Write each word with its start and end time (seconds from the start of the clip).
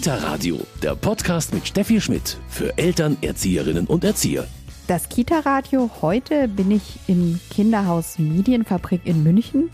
Kita 0.00 0.14
Radio, 0.14 0.58
der 0.82 0.94
Podcast 0.94 1.52
mit 1.52 1.68
Steffi 1.68 2.00
Schmidt 2.00 2.38
für 2.48 2.78
Eltern, 2.78 3.18
Erzieherinnen 3.20 3.86
und 3.86 4.02
Erzieher. 4.02 4.48
Das 4.86 5.10
Kita-Radio. 5.10 5.90
Heute 6.00 6.48
bin 6.48 6.70
ich 6.70 6.98
im 7.06 7.38
Kinderhaus 7.50 8.18
Medienfabrik 8.18 9.02
in 9.04 9.22
München 9.22 9.68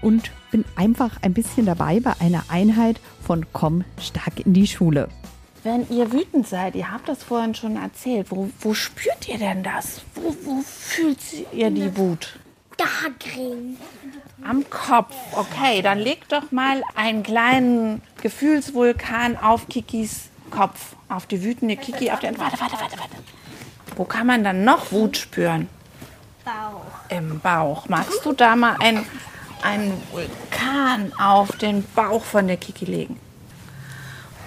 und 0.00 0.30
bin 0.52 0.64
einfach 0.76 1.20
ein 1.22 1.34
bisschen 1.34 1.66
dabei 1.66 1.98
bei 1.98 2.12
einer 2.20 2.44
Einheit 2.46 3.00
von 3.26 3.44
Komm 3.52 3.82
stark 4.00 4.46
in 4.46 4.52
die 4.52 4.68
Schule. 4.68 5.08
Wenn 5.64 5.84
ihr 5.90 6.12
wütend 6.12 6.46
seid, 6.46 6.76
ihr 6.76 6.92
habt 6.92 7.08
das 7.08 7.24
vorhin 7.24 7.56
schon 7.56 7.74
erzählt, 7.74 8.28
wo, 8.30 8.50
wo 8.60 8.74
spürt 8.74 9.28
ihr 9.28 9.38
denn 9.38 9.64
das? 9.64 10.02
Wo, 10.14 10.32
wo 10.44 10.62
fühlt 10.62 11.18
ihr 11.52 11.72
die 11.72 11.96
Wut? 11.96 12.38
Da 12.76 12.84
drin. 13.18 13.78
Am 14.44 14.62
Kopf. 14.70 15.12
Okay, 15.32 15.82
dann 15.82 15.98
legt 15.98 16.30
doch 16.30 16.52
mal 16.52 16.82
einen 16.94 17.24
kleinen 17.24 18.00
Gefühlsvulkan 18.22 19.36
auf 19.36 19.68
Kikis 19.68 20.30
Kopf. 20.50 20.94
Auf 21.08 21.26
die 21.26 21.42
wütende 21.42 21.76
Kiki, 21.76 22.10
auf 22.10 22.20
den. 22.20 22.38
Warte, 22.38 22.60
warte, 22.60 22.74
warte, 22.74 22.98
warte. 22.98 23.16
Wo 23.96 24.04
kann 24.04 24.26
man 24.26 24.44
dann 24.44 24.64
noch 24.64 24.92
Wut 24.92 25.16
spüren? 25.16 25.68
Bauch. 26.44 26.82
Im 27.08 27.40
Bauch. 27.40 27.88
Magst 27.88 28.24
du 28.24 28.32
da 28.32 28.54
mal 28.56 28.76
einen, 28.80 29.04
einen 29.62 30.00
Vulkan 30.12 31.12
auf 31.18 31.56
den 31.58 31.84
Bauch 31.94 32.22
von 32.22 32.46
der 32.46 32.56
Kiki 32.56 32.84
legen? 32.84 33.18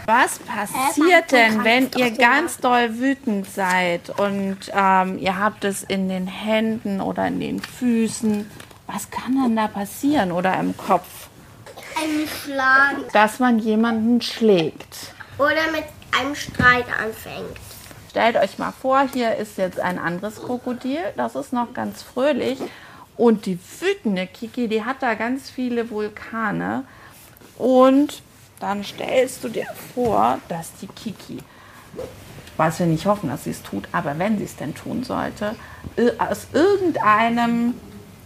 Was 0.05 0.39
passiert 0.39 1.31
denn, 1.31 1.63
wenn 1.63 1.89
ihr 1.98 2.12
ganz 2.12 2.57
doll 2.57 2.99
wütend 2.99 3.49
seid 3.49 4.12
und 4.20 4.57
ähm, 4.71 5.17
ihr 5.17 5.39
habt 5.39 5.65
es 5.65 5.84
in 5.84 6.09
den 6.09 6.27
Händen 6.27 7.01
oder 7.01 7.27
in 7.27 7.39
den 7.39 7.59
Füßen? 7.59 8.49
Was 8.85 9.09
kann 9.09 9.35
dann 9.35 9.55
da 9.55 9.67
passieren 9.67 10.31
oder 10.31 10.59
im 10.59 10.77
Kopf? 10.77 11.24
Ein 11.98 12.27
Schlag. 12.27 13.12
Dass 13.13 13.40
man 13.40 13.59
jemanden 13.59 14.22
schlägt. 14.22 15.13
Oder 15.38 15.72
mit 15.72 15.85
einem 16.18 16.35
Streit 16.35 16.85
anfängt. 17.02 17.57
Stellt 18.10 18.37
euch 18.37 18.57
mal 18.57 18.71
vor, 18.71 19.07
hier 19.12 19.35
ist 19.35 19.57
jetzt 19.57 19.79
ein 19.79 19.99
anderes 19.99 20.41
Krokodil, 20.41 20.99
das 21.18 21.35
ist 21.35 21.52
noch 21.52 21.74
ganz 21.74 22.02
fröhlich. 22.02 22.60
Und 23.18 23.46
die 23.46 23.60
wütende 23.79 24.27
Kiki, 24.27 24.68
die 24.68 24.85
hat 24.85 25.02
da 25.02 25.15
ganz 25.15 25.49
viele 25.49 25.90
Vulkane. 25.90 26.85
Und 27.57 28.21
dann 28.59 28.84
stellst 28.84 29.43
du 29.43 29.49
dir 29.49 29.68
vor, 29.93 30.40
dass 30.48 30.74
die 30.82 30.87
Kiki, 30.87 31.40
was 32.57 32.80
wir 32.80 32.85
nicht 32.85 33.05
hoffen, 33.05 33.30
dass 33.30 33.43
sie 33.46 33.52
es 33.52 33.62
tut, 33.62 33.87
aber 33.91 34.18
wenn 34.18 34.37
sie 34.37 34.46
es 34.46 34.55
denn 34.55 34.74
tun 34.76 35.04
sollte, 35.04 35.55
aus 36.18 36.48
irgendeinem, 36.54 37.76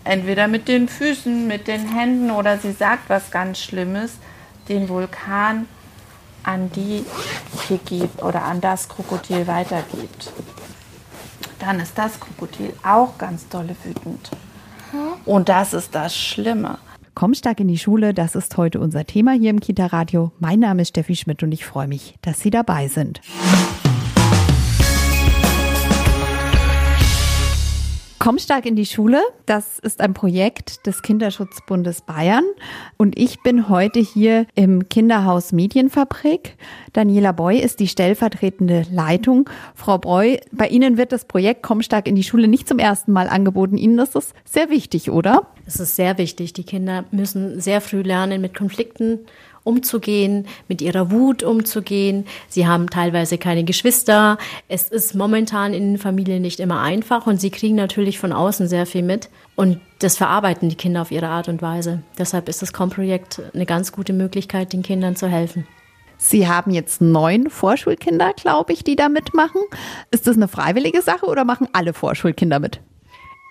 entweder 0.09 0.47
mit 0.47 0.67
den 0.67 0.87
Füßen, 0.87 1.47
mit 1.47 1.67
den 1.67 1.87
Händen 1.87 2.31
oder 2.31 2.57
sie 2.57 2.71
sagt 2.71 3.09
was 3.09 3.29
ganz 3.29 3.59
Schlimmes, 3.59 4.17
den 4.67 4.89
Vulkan 4.89 5.67
an 6.43 6.71
die 6.71 7.05
Kiki 7.67 8.09
oder 8.17 8.43
an 8.43 8.59
das 8.59 8.89
Krokodil 8.89 9.45
weitergibt. 9.45 10.33
Dann 11.59 11.79
ist 11.79 11.97
das 11.97 12.19
Krokodil 12.19 12.73
auch 12.83 13.17
ganz 13.17 13.47
dolle 13.49 13.75
wütend. 13.83 14.31
Und 15.25 15.49
das 15.49 15.73
ist 15.73 15.93
das 15.93 16.17
Schlimme. 16.17 16.79
Komm 17.13 17.35
stark 17.35 17.59
in 17.59 17.67
die 17.67 17.77
Schule, 17.77 18.13
das 18.13 18.33
ist 18.33 18.57
heute 18.57 18.79
unser 18.79 19.05
Thema 19.05 19.33
hier 19.33 19.51
im 19.51 19.59
Kita-Radio. 19.59 20.31
Mein 20.39 20.59
Name 20.59 20.81
ist 20.81 20.89
Steffi 20.89 21.15
Schmidt 21.15 21.43
und 21.43 21.51
ich 21.51 21.65
freue 21.65 21.87
mich, 21.87 22.15
dass 22.21 22.39
Sie 22.39 22.49
dabei 22.49 22.87
sind. 22.87 23.21
Komm 28.19 28.37
stark 28.37 28.65
in 28.65 28.75
die 28.75 28.85
Schule. 28.85 29.21
Das 29.45 29.79
ist 29.79 30.01
ein 30.01 30.13
Projekt 30.13 30.85
des 30.85 31.01
Kinderschutzbundes 31.03 32.01
Bayern. 32.01 32.43
Und 32.97 33.17
ich 33.17 33.41
bin 33.43 33.69
heute 33.69 34.01
hier 34.01 34.45
im 34.55 34.89
Kinderhaus 34.89 35.53
Medienfabrik. 35.53 36.57
Daniela 36.91 37.31
Boy 37.31 37.59
ist 37.59 37.79
die 37.79 37.87
stellvertretende 37.87 38.83
Leitung. 38.91 39.49
Frau 39.73 39.99
Boy, 39.99 40.41
bei 40.51 40.67
Ihnen 40.67 40.97
wird 40.97 41.13
das 41.13 41.23
Projekt 41.23 41.63
Komm 41.63 41.81
stark 41.81 42.09
in 42.09 42.15
die 42.15 42.25
Schule 42.25 42.49
nicht 42.49 42.67
zum 42.67 42.77
ersten 42.77 43.13
Mal 43.13 43.29
angeboten. 43.29 43.77
Ihnen 43.77 43.97
ist 43.99 44.15
das 44.15 44.33
sehr 44.43 44.69
wichtig, 44.69 45.09
oder? 45.09 45.47
Es 45.65 45.79
ist 45.79 45.95
sehr 45.95 46.17
wichtig. 46.17 46.51
Die 46.51 46.65
Kinder 46.65 47.05
müssen 47.11 47.61
sehr 47.61 47.79
früh 47.79 48.01
lernen, 48.01 48.41
mit 48.41 48.53
Konflikten 48.53 49.19
umzugehen, 49.69 50.47
mit 50.67 50.81
ihrer 50.81 51.11
Wut 51.11 51.43
umzugehen. 51.43 52.25
Sie 52.49 52.67
haben 52.67 52.89
teilweise 52.89 53.37
keine 53.37 53.63
Geschwister. 53.63 54.37
Es 54.67 54.89
ist 54.89 55.15
momentan 55.15 55.73
in 55.73 55.93
den 55.93 55.97
Familien 55.97 56.41
nicht 56.41 56.59
immer 56.59 56.81
einfach 56.81 57.27
und 57.27 57.39
sie 57.39 57.51
kriegen 57.51 57.75
natürlich 57.75 58.19
von 58.19 58.33
außen 58.33 58.67
sehr 58.67 58.85
viel 58.85 59.03
mit. 59.03 59.29
Und 59.55 59.79
das 59.99 60.17
verarbeiten 60.17 60.69
die 60.69 60.75
Kinder 60.75 61.03
auf 61.03 61.11
ihre 61.11 61.27
Art 61.27 61.47
und 61.47 61.61
Weise. 61.61 62.01
Deshalb 62.17 62.49
ist 62.49 62.61
das 62.61 62.73
Com-Projekt 62.73 63.41
eine 63.53 63.65
ganz 63.65 63.91
gute 63.91 64.13
Möglichkeit, 64.13 64.73
den 64.73 64.81
Kindern 64.81 65.15
zu 65.15 65.27
helfen. 65.27 65.67
Sie 66.17 66.47
haben 66.47 66.71
jetzt 66.71 66.99
neun 66.99 67.49
Vorschulkinder, 67.49 68.33
glaube 68.33 68.73
ich, 68.73 68.83
die 68.83 68.97
da 68.97 69.07
mitmachen. 69.07 69.61
Ist 70.11 70.27
das 70.27 70.35
eine 70.35 70.49
freiwillige 70.49 71.01
Sache 71.01 71.25
oder 71.25 71.45
machen 71.45 71.67
alle 71.71 71.93
Vorschulkinder 71.93 72.59
mit? 72.59 72.81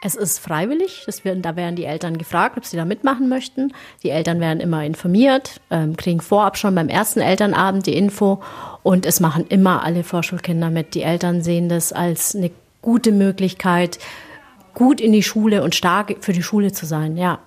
Es 0.00 0.14
ist 0.14 0.38
freiwillig. 0.38 1.02
Das 1.06 1.24
werden, 1.24 1.42
da 1.42 1.56
werden 1.56 1.74
die 1.74 1.84
Eltern 1.84 2.18
gefragt, 2.18 2.56
ob 2.56 2.64
sie 2.64 2.76
da 2.76 2.84
mitmachen 2.84 3.28
möchten. 3.28 3.72
Die 4.02 4.10
Eltern 4.10 4.40
werden 4.40 4.60
immer 4.60 4.84
informiert, 4.84 5.60
ähm, 5.70 5.96
kriegen 5.96 6.20
vorab 6.20 6.56
schon 6.56 6.74
beim 6.74 6.88
ersten 6.88 7.20
Elternabend 7.20 7.86
die 7.86 7.96
Info 7.96 8.40
und 8.84 9.06
es 9.06 9.18
machen 9.18 9.46
immer 9.48 9.82
alle 9.82 10.04
Vorschulkinder 10.04 10.70
mit. 10.70 10.94
Die 10.94 11.02
Eltern 11.02 11.42
sehen 11.42 11.68
das 11.68 11.92
als 11.92 12.36
eine 12.36 12.52
gute 12.80 13.10
Möglichkeit, 13.10 13.98
gut 14.74 15.00
in 15.00 15.12
die 15.12 15.24
Schule 15.24 15.64
und 15.64 15.74
stark 15.74 16.14
für 16.20 16.32
die 16.32 16.42
Schule 16.44 16.72
zu 16.72 16.86
sein, 16.86 17.16
ja. 17.16 17.40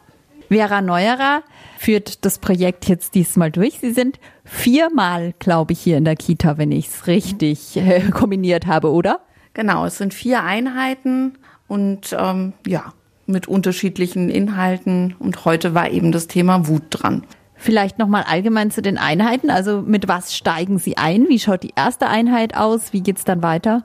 Vera 0.49 0.81
Neuerer 0.81 1.43
führt 1.77 2.25
das 2.25 2.37
Projekt 2.37 2.89
jetzt 2.89 3.15
diesmal 3.15 3.51
durch. 3.51 3.79
Sie 3.79 3.93
sind 3.93 4.19
viermal, 4.43 5.33
glaube 5.39 5.71
ich, 5.71 5.79
hier 5.79 5.95
in 5.95 6.03
der 6.03 6.17
Kita, 6.17 6.57
wenn 6.57 6.73
ich 6.73 6.89
es 6.89 7.07
richtig 7.07 7.77
äh, 7.77 8.01
kombiniert 8.11 8.67
habe, 8.67 8.91
oder? 8.91 9.21
Genau, 9.53 9.85
es 9.85 9.97
sind 9.97 10.13
vier 10.13 10.43
Einheiten 10.43 11.37
und 11.71 12.13
ähm, 12.19 12.51
ja, 12.67 12.91
mit 13.27 13.47
unterschiedlichen 13.47 14.29
Inhalten. 14.29 15.15
Und 15.19 15.45
heute 15.45 15.73
war 15.73 15.89
eben 15.89 16.11
das 16.11 16.27
Thema 16.27 16.67
Wut 16.67 16.83
dran. 16.89 17.23
Vielleicht 17.55 17.97
nochmal 17.97 18.23
allgemein 18.27 18.71
zu 18.71 18.81
den 18.81 18.97
Einheiten. 18.97 19.49
Also 19.49 19.81
mit 19.81 20.09
was 20.09 20.35
steigen 20.35 20.79
Sie 20.79 20.97
ein? 20.97 21.29
Wie 21.29 21.39
schaut 21.39 21.63
die 21.63 21.71
erste 21.73 22.07
Einheit 22.07 22.57
aus? 22.57 22.91
Wie 22.91 22.99
geht's 22.99 23.23
dann 23.23 23.41
weiter? 23.41 23.83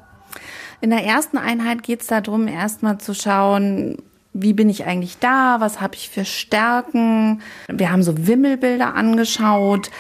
In 0.80 0.90
der 0.90 1.04
ersten 1.04 1.38
Einheit 1.38 1.84
geht 1.84 2.00
es 2.00 2.08
darum, 2.08 2.48
erstmal 2.48 2.98
zu 2.98 3.14
schauen, 3.14 3.98
wie 4.32 4.52
bin 4.52 4.68
ich 4.68 4.84
eigentlich 4.84 5.18
da? 5.18 5.60
Was 5.60 5.80
habe 5.80 5.94
ich 5.94 6.08
für 6.10 6.24
Stärken? 6.24 7.40
Wir 7.68 7.92
haben 7.92 8.02
so 8.02 8.26
Wimmelbilder 8.26 8.96
angeschaut. 8.96 9.92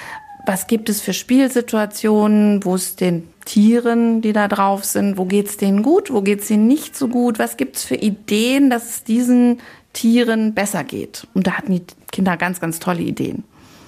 Was 0.44 0.66
gibt 0.66 0.88
es 0.88 1.00
für 1.00 1.12
Spielsituationen, 1.12 2.64
wo 2.64 2.74
es 2.74 2.96
den 2.96 3.28
Tieren, 3.46 4.20
die 4.20 4.34
da 4.34 4.48
drauf 4.48 4.84
sind, 4.84 5.16
wo 5.16 5.24
geht's 5.24 5.56
denen 5.56 5.82
gut, 5.82 6.12
wo 6.12 6.20
geht's 6.20 6.50
ihnen 6.50 6.66
nicht 6.66 6.94
so 6.94 7.08
gut? 7.08 7.38
Was 7.38 7.56
gibt's 7.56 7.84
für 7.84 7.94
Ideen, 7.94 8.68
dass 8.68 8.90
es 8.90 9.04
diesen 9.04 9.60
Tieren 9.94 10.52
besser 10.52 10.84
geht? 10.84 11.26
Und 11.32 11.46
da 11.46 11.52
hatten 11.52 11.72
die 11.72 11.82
Kinder 12.12 12.36
ganz, 12.36 12.60
ganz 12.60 12.80
tolle 12.80 13.02
Ideen. 13.02 13.44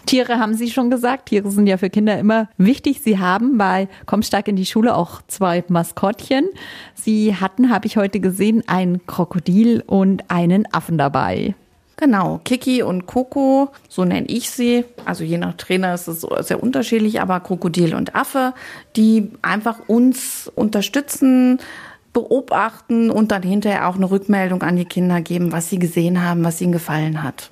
Tiere 0.07 0.39
haben 0.39 0.55
Sie 0.55 0.71
schon 0.71 0.89
gesagt. 0.89 1.27
Tiere 1.27 1.51
sind 1.51 1.67
ja 1.67 1.77
für 1.77 1.91
Kinder 1.91 2.19
immer 2.19 2.49
wichtig. 2.57 3.03
Sie 3.03 3.19
haben 3.19 3.59
bei 3.59 3.89
Komm 4.07 4.23
stark 4.23 4.49
in 4.49 4.57
die 4.57 4.65
Schule 4.65 4.97
auch 4.97 5.21
zwei 5.29 5.63
Maskottchen. 5.69 6.49
Sie 6.95 7.35
hatten, 7.35 7.69
habe 7.69 7.87
ich 7.87 7.99
heute 7.99 8.19
gesehen, 8.19 8.63
ein 8.67 9.03
Krokodil 9.07 9.85
und 9.87 10.31
einen 10.31 10.73
Affen 10.73 10.97
dabei. 10.97 11.55
Genau, 12.01 12.41
Kiki 12.45 12.85
und 12.85 13.07
Coco, 13.07 13.71
so 13.89 14.05
nenne 14.05 14.29
ich 14.29 14.51
sie. 14.51 14.85
Also 15.05 15.25
je 15.25 15.37
nach 15.37 15.55
Trainer 15.55 15.95
ist 15.95 16.07
es 16.07 16.21
sehr 16.21 16.63
unterschiedlich, 16.63 17.21
aber 17.21 17.41
Krokodil 17.41 17.97
und 17.97 18.15
Affe, 18.15 18.55
die 18.95 19.33
einfach 19.43 19.81
uns 19.89 20.49
unterstützen, 20.55 21.59
beobachten 22.13 23.11
und 23.11 23.33
dann 23.33 23.43
hinterher 23.43 23.89
auch 23.89 23.97
eine 23.97 24.11
Rückmeldung 24.11 24.63
an 24.63 24.77
die 24.77 24.85
Kinder 24.85 25.21
geben, 25.21 25.51
was 25.51 25.71
sie 25.71 25.81
gesehen 25.81 26.23
haben, 26.23 26.45
was 26.45 26.61
ihnen 26.61 26.73
gefallen 26.73 27.25
hat. 27.25 27.51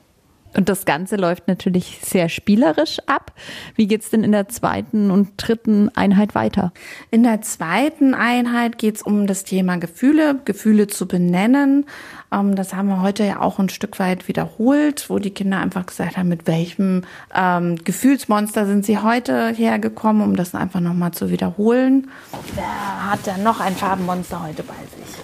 Und 0.56 0.68
das 0.70 0.86
Ganze 0.86 1.16
läuft 1.16 1.48
natürlich 1.48 1.98
sehr 2.02 2.28
spielerisch 2.28 2.98
ab. 3.06 3.32
Wie 3.74 3.86
geht's 3.86 4.08
denn 4.10 4.24
in 4.24 4.32
der 4.32 4.48
zweiten 4.48 5.10
und 5.10 5.32
dritten 5.36 5.90
Einheit 5.94 6.34
weiter? 6.34 6.72
In 7.10 7.22
der 7.22 7.42
zweiten 7.42 8.14
Einheit 8.14 8.78
geht's 8.78 9.02
um 9.02 9.26
das 9.26 9.44
Thema 9.44 9.76
Gefühle, 9.76 10.40
Gefühle 10.46 10.86
zu 10.86 11.06
benennen. 11.06 11.84
Ähm, 12.32 12.56
das 12.56 12.74
haben 12.74 12.88
wir 12.88 13.02
heute 13.02 13.24
ja 13.24 13.40
auch 13.40 13.58
ein 13.58 13.68
Stück 13.68 13.98
weit 13.98 14.28
wiederholt, 14.28 15.10
wo 15.10 15.18
die 15.18 15.30
Kinder 15.30 15.58
einfach 15.58 15.84
gesagt 15.84 16.16
haben, 16.16 16.28
mit 16.28 16.46
welchem 16.46 17.02
ähm, 17.34 17.76
Gefühlsmonster 17.84 18.66
sind 18.66 18.86
sie 18.86 18.98
heute 18.98 19.50
hergekommen, 19.50 20.22
um 20.22 20.36
das 20.36 20.54
einfach 20.54 20.80
nochmal 20.80 21.12
zu 21.12 21.30
wiederholen. 21.30 22.10
Wer 22.54 23.10
hat 23.12 23.26
denn 23.26 23.42
noch 23.42 23.60
ein 23.60 23.74
Farbenmonster 23.74 24.42
heute 24.42 24.62
bei 24.62 24.74
sich? 24.74 25.16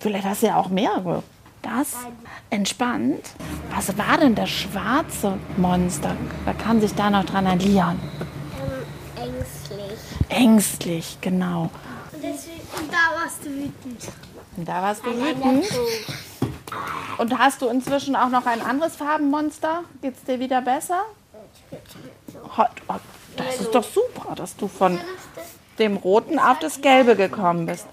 Vielleicht 0.00 0.24
hast 0.24 0.42
du 0.42 0.46
ja 0.48 0.56
auch 0.56 0.68
mehrere. 0.68 1.22
Das 1.76 1.94
entspannt. 2.48 3.30
Was 3.74 3.96
war 3.98 4.16
denn 4.16 4.34
das 4.34 4.48
schwarze 4.48 5.38
Monster? 5.58 6.16
Wer 6.44 6.54
kann 6.54 6.80
sich 6.80 6.94
da 6.94 7.10
noch 7.10 7.24
dran 7.24 7.44
erinnern? 7.44 8.00
Ähm, 9.18 9.34
ängstlich. 9.34 9.98
Ängstlich, 10.30 11.18
genau. 11.20 11.70
Und, 12.12 12.22
deswegen, 12.22 12.60
und 12.78 12.90
da 12.90 13.22
warst 13.22 13.44
du 13.44 13.50
wütend. 13.50 14.02
Und 14.56 14.68
da 14.68 14.82
warst 14.82 15.04
du 15.04 15.10
wütend. 15.10 15.66
Und 17.18 17.38
hast 17.38 17.60
du 17.60 17.68
inzwischen 17.68 18.16
auch 18.16 18.30
noch 18.30 18.46
ein 18.46 18.62
anderes 18.62 18.96
Farbenmonster? 18.96 19.84
Geht's 20.00 20.24
dir 20.24 20.40
wieder 20.40 20.62
besser? 20.62 21.04
Das 23.36 23.60
ist 23.60 23.74
doch 23.74 23.84
super. 23.84 24.34
Dass 24.34 24.56
du 24.56 24.68
von 24.68 24.98
dem 25.78 25.98
Roten 25.98 26.38
auf 26.38 26.60
das 26.60 26.80
Gelbe 26.80 27.14
gekommen 27.14 27.66
bist. 27.66 27.86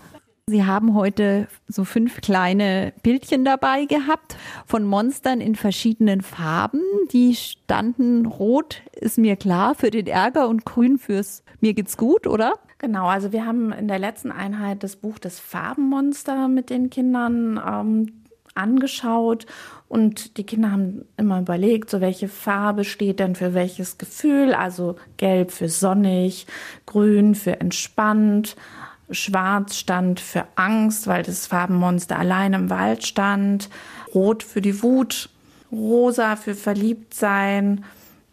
Sie 0.47 0.63
haben 0.63 0.93
heute 0.93 1.47
so 1.67 1.85
fünf 1.85 2.21
kleine 2.21 2.93
Bildchen 3.01 3.43
dabei 3.45 3.85
gehabt 3.85 4.37
von 4.67 4.83
Monstern 4.83 5.41
in 5.41 5.55
verschiedenen 5.55 6.21
Farben. 6.21 6.81
Die 7.11 7.33
standen 7.33 8.27
rot, 8.27 8.83
ist 8.93 9.17
mir 9.17 9.37
klar, 9.37 9.73
für 9.73 9.89
den 9.89 10.05
Ärger 10.05 10.47
und 10.47 10.63
grün 10.63 10.99
fürs 10.99 11.43
mir 11.61 11.73
geht's 11.73 11.97
gut, 11.97 12.27
oder? 12.27 12.53
Genau, 12.77 13.07
also 13.07 13.31
wir 13.31 13.47
haben 13.47 13.71
in 13.71 13.87
der 13.87 13.97
letzten 13.97 14.31
Einheit 14.31 14.83
das 14.83 14.97
Buch 14.97 15.17
des 15.17 15.39
Farbenmonster 15.39 16.47
mit 16.47 16.69
den 16.69 16.91
Kindern 16.91 17.59
ähm, 17.67 18.13
angeschaut 18.53 19.47
und 19.87 20.37
die 20.37 20.43
Kinder 20.43 20.71
haben 20.71 21.05
immer 21.17 21.39
überlegt, 21.39 21.89
so 21.89 22.01
welche 22.01 22.27
Farbe 22.27 22.83
steht 22.83 23.19
denn 23.19 23.33
für 23.33 23.55
welches 23.55 23.97
Gefühl. 23.97 24.53
Also 24.53 24.95
gelb 25.17 25.49
für 25.49 25.69
sonnig, 25.69 26.45
grün 26.85 27.33
für 27.33 27.59
entspannt, 27.59 28.55
schwarz 29.09 29.77
stand 29.77 30.19
für 30.19 30.45
Angst, 30.55 31.07
weil 31.07 31.23
das 31.23 31.47
Farbenmonster 31.47 32.17
allein 32.17 32.53
im 32.53 32.69
Wald 32.69 33.05
stand, 33.05 33.69
rot 34.13 34.43
für 34.43 34.61
die 34.61 34.81
Wut, 34.81 35.29
rosa 35.71 36.35
für 36.35 36.55
Verliebtsein, 36.55 37.83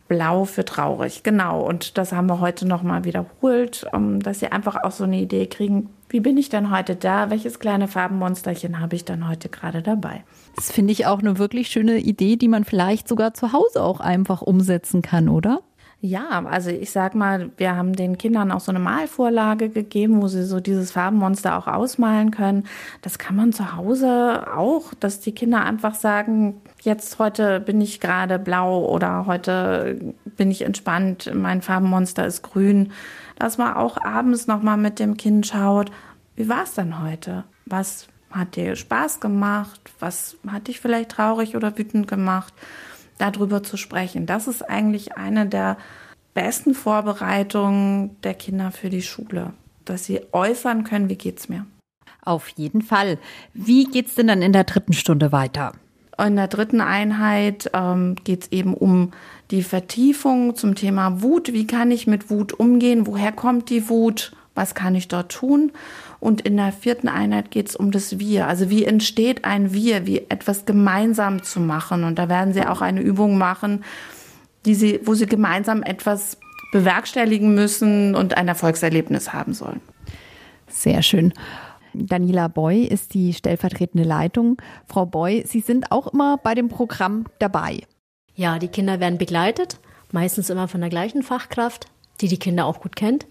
blau 0.08 0.44
für 0.44 0.64
traurig. 0.64 1.22
Genau, 1.22 1.62
und 1.62 1.96
das 1.96 2.12
haben 2.12 2.26
wir 2.26 2.40
heute 2.40 2.66
nochmal 2.66 3.04
wiederholt, 3.04 3.86
um, 3.92 4.20
dass 4.20 4.40
sie 4.40 4.52
einfach 4.52 4.82
auch 4.82 4.90
so 4.90 5.04
eine 5.04 5.18
Idee 5.18 5.46
kriegen, 5.46 5.88
wie 6.10 6.20
bin 6.20 6.36
ich 6.36 6.50
denn 6.50 6.70
heute 6.70 6.94
da? 6.94 7.30
Welches 7.30 7.58
kleine 7.58 7.88
Farbenmonsterchen 7.88 8.80
habe 8.80 8.94
ich 8.96 9.06
dann 9.06 9.26
heute 9.26 9.48
gerade 9.48 9.80
dabei? 9.80 10.24
Das 10.54 10.70
finde 10.70 10.92
ich 10.92 11.06
auch 11.06 11.20
eine 11.20 11.38
wirklich 11.38 11.68
schöne 11.68 11.96
Idee, 11.96 12.36
die 12.36 12.48
man 12.48 12.64
vielleicht 12.64 13.08
sogar 13.08 13.32
zu 13.32 13.54
Hause 13.54 13.82
auch 13.82 14.00
einfach 14.00 14.42
umsetzen 14.42 15.00
kann, 15.00 15.30
oder? 15.30 15.60
Ja, 16.04 16.44
also 16.46 16.70
ich 16.70 16.90
sag 16.90 17.14
mal, 17.14 17.52
wir 17.58 17.76
haben 17.76 17.92
den 17.92 18.18
Kindern 18.18 18.50
auch 18.50 18.58
so 18.58 18.72
eine 18.72 18.80
Malvorlage 18.80 19.68
gegeben, 19.68 20.20
wo 20.20 20.26
sie 20.26 20.42
so 20.42 20.58
dieses 20.58 20.90
Farbenmonster 20.90 21.56
auch 21.56 21.68
ausmalen 21.68 22.32
können. 22.32 22.64
Das 23.02 23.20
kann 23.20 23.36
man 23.36 23.52
zu 23.52 23.76
Hause 23.76 24.48
auch, 24.52 24.94
dass 24.94 25.20
die 25.20 25.30
Kinder 25.30 25.64
einfach 25.64 25.94
sagen, 25.94 26.60
jetzt 26.80 27.20
heute 27.20 27.60
bin 27.60 27.80
ich 27.80 28.00
gerade 28.00 28.40
blau 28.40 28.84
oder 28.84 29.26
heute 29.26 30.12
bin 30.24 30.50
ich 30.50 30.62
entspannt, 30.62 31.30
mein 31.32 31.62
Farbenmonster 31.62 32.26
ist 32.26 32.42
grün. 32.42 32.90
Dass 33.38 33.56
man 33.56 33.74
auch 33.74 33.96
abends 34.02 34.48
nochmal 34.48 34.78
mit 34.78 34.98
dem 34.98 35.16
Kind 35.16 35.46
schaut, 35.46 35.92
wie 36.34 36.48
war 36.48 36.64
es 36.64 36.74
denn 36.74 37.00
heute? 37.00 37.44
Was 37.66 38.08
hat 38.32 38.56
dir 38.56 38.74
Spaß 38.74 39.20
gemacht? 39.20 39.80
Was 40.00 40.36
hat 40.48 40.66
dich 40.66 40.80
vielleicht 40.80 41.12
traurig 41.12 41.54
oder 41.54 41.78
wütend 41.78 42.08
gemacht? 42.08 42.52
Darüber 43.22 43.62
zu 43.62 43.76
sprechen. 43.76 44.26
Das 44.26 44.48
ist 44.48 44.68
eigentlich 44.68 45.16
eine 45.16 45.46
der 45.46 45.78
besten 46.34 46.74
Vorbereitungen 46.74 48.20
der 48.22 48.34
Kinder 48.34 48.72
für 48.72 48.90
die 48.90 49.02
Schule, 49.02 49.52
dass 49.84 50.04
sie 50.04 50.20
äußern 50.32 50.84
können, 50.84 51.08
wie 51.08 51.16
geht's 51.16 51.48
mir. 51.48 51.66
Auf 52.24 52.48
jeden 52.48 52.82
Fall. 52.82 53.18
Wie 53.52 53.84
geht's 53.84 54.14
denn 54.14 54.28
dann 54.28 54.42
in 54.42 54.52
der 54.52 54.64
dritten 54.64 54.92
Stunde 54.92 55.32
weiter? 55.32 55.72
In 56.18 56.36
der 56.36 56.48
dritten 56.48 56.80
Einheit 56.80 57.70
ähm, 57.72 58.16
geht 58.22 58.42
es 58.42 58.52
eben 58.52 58.74
um 58.74 59.12
die 59.50 59.62
Vertiefung 59.62 60.54
zum 60.54 60.74
Thema 60.74 61.22
Wut. 61.22 61.52
Wie 61.52 61.66
kann 61.66 61.90
ich 61.90 62.06
mit 62.06 62.30
Wut 62.30 62.52
umgehen? 62.52 63.06
Woher 63.06 63.32
kommt 63.32 63.70
die 63.70 63.88
Wut? 63.88 64.32
Was 64.54 64.74
kann 64.74 64.94
ich 64.94 65.08
dort 65.08 65.32
tun? 65.32 65.72
Und 66.22 66.40
in 66.42 66.56
der 66.56 66.70
vierten 66.70 67.08
Einheit 67.08 67.50
geht 67.50 67.70
es 67.70 67.74
um 67.74 67.90
das 67.90 68.20
Wir. 68.20 68.46
Also 68.46 68.70
wie 68.70 68.84
entsteht 68.84 69.44
ein 69.44 69.72
Wir, 69.72 70.06
wie 70.06 70.18
etwas 70.28 70.66
gemeinsam 70.66 71.42
zu 71.42 71.58
machen. 71.58 72.04
Und 72.04 72.16
da 72.16 72.28
werden 72.28 72.54
Sie 72.54 72.64
auch 72.64 72.80
eine 72.80 73.00
Übung 73.00 73.38
machen, 73.38 73.82
die 74.64 74.76
Sie, 74.76 75.00
wo 75.02 75.14
Sie 75.14 75.26
gemeinsam 75.26 75.82
etwas 75.82 76.38
bewerkstelligen 76.70 77.56
müssen 77.56 78.14
und 78.14 78.36
ein 78.36 78.46
Erfolgserlebnis 78.46 79.32
haben 79.32 79.52
sollen. 79.52 79.80
Sehr 80.68 81.02
schön. 81.02 81.32
Daniela 81.92 82.46
Boy 82.46 82.84
ist 82.84 83.14
die 83.14 83.32
stellvertretende 83.32 84.06
Leitung. 84.06 84.62
Frau 84.86 85.06
Boy, 85.06 85.42
Sie 85.44 85.58
sind 85.58 85.90
auch 85.90 86.06
immer 86.06 86.38
bei 86.38 86.54
dem 86.54 86.68
Programm 86.68 87.24
dabei. 87.40 87.80
Ja, 88.36 88.60
die 88.60 88.68
Kinder 88.68 89.00
werden 89.00 89.18
begleitet, 89.18 89.80
meistens 90.12 90.50
immer 90.50 90.68
von 90.68 90.82
der 90.82 90.88
gleichen 90.88 91.24
Fachkraft, 91.24 91.86
die 92.20 92.28
die 92.28 92.38
Kinder 92.38 92.66
auch 92.66 92.80
gut 92.80 92.94
kennt 92.94 93.26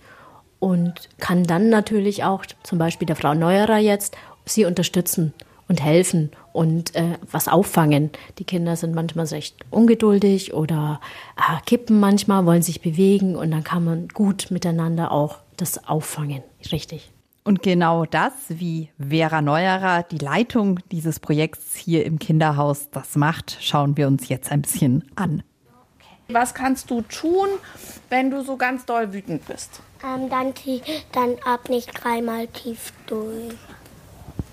und 0.62 1.10
kann 1.20 1.44
dann 1.44 1.70
natürlich 1.70 2.24
auch 2.24 2.46
zum 2.64 2.78
Beispiel 2.78 3.08
der 3.08 3.18
Frau 3.18 3.34
Neuerer 3.34 3.80
jetzt 3.80 4.16
sie 4.46 4.64
unterstützen 4.64 5.34
und 5.68 5.84
helfen 5.84 6.30
und 6.54 6.96
äh, 6.96 7.18
was 7.32 7.48
auffangen. 7.48 8.12
Die 8.38 8.44
Kinder 8.44 8.76
sind 8.76 8.94
manchmal 8.94 9.26
recht 9.26 9.56
ungeduldig 9.72 10.54
oder 10.54 11.02
äh, 11.36 11.60
kippen 11.66 12.00
manchmal, 12.00 12.46
wollen 12.46 12.62
sich 12.62 12.82
bewegen 12.82 13.36
und 13.36 13.52
dann 13.52 13.64
kann 13.64 13.84
man 13.84 14.08
gut 14.10 14.52
miteinander 14.52 15.12
auch 15.12 15.40
das 15.58 15.88
auffangen. 15.88 16.44
Richtig. 16.72 17.10
Und 17.44 17.64
genau 17.64 18.06
das, 18.06 18.34
wie 18.50 18.90
Vera 19.00 19.42
Neuerer, 19.42 20.04
die 20.04 20.20
Leitung 20.20 20.80
dieses 20.92 21.20
Projekts 21.20 21.76
hier 21.76 22.06
im 22.06 22.20
Kinderhaus, 22.20 22.92
das 22.92 23.16
macht, 23.16 23.58
schauen 23.62 23.98
wir 23.98 24.08
uns 24.08 24.30
jetzt 24.30 24.52
ein 24.52 24.62
bisschen 24.62 25.06
an. 25.16 25.42
Was 26.34 26.54
kannst 26.54 26.90
du 26.90 27.02
tun, 27.02 27.48
wenn 28.10 28.32
du 28.32 28.44
so 28.44 28.58
ganz 28.58 28.86
doll 28.86 29.14
wütend 29.14 29.46
bist? 29.48 29.82
Ähm, 30.04 30.30
dann, 30.30 30.54
dann 31.12 31.36
ab 31.46 31.70
nicht 31.70 31.92
dreimal 31.94 32.48
tief 32.48 32.94
durch. 33.08 33.54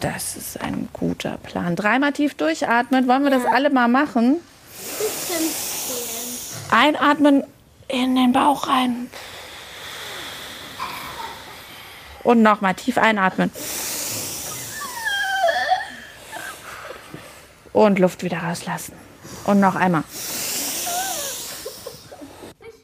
Das 0.00 0.36
ist 0.36 0.60
ein 0.60 0.88
guter 0.92 1.38
Plan. 1.38 1.74
Dreimal 1.74 2.12
tief 2.12 2.34
durchatmen. 2.34 3.08
Wollen 3.08 3.24
wir 3.24 3.30
ja. 3.30 3.38
das 3.38 3.46
alle 3.46 3.70
mal 3.70 3.88
machen? 3.88 4.36
Einatmen 6.70 7.44
in 7.88 8.14
den 8.14 8.32
Bauch 8.32 8.68
rein. 8.68 9.10
Und 12.22 12.42
nochmal 12.42 12.74
tief 12.74 12.98
einatmen. 12.98 13.50
Und 17.72 17.98
Luft 17.98 18.22
wieder 18.22 18.38
rauslassen. 18.38 18.94
Und 19.44 19.60
noch 19.60 19.74
einmal. 19.74 20.04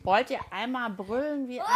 Wollt 0.07 0.29
ihr 0.29 0.41
einmal 0.51 0.91
brüllen 0.91 1.49
wie 1.49 1.61
ein. 1.61 1.67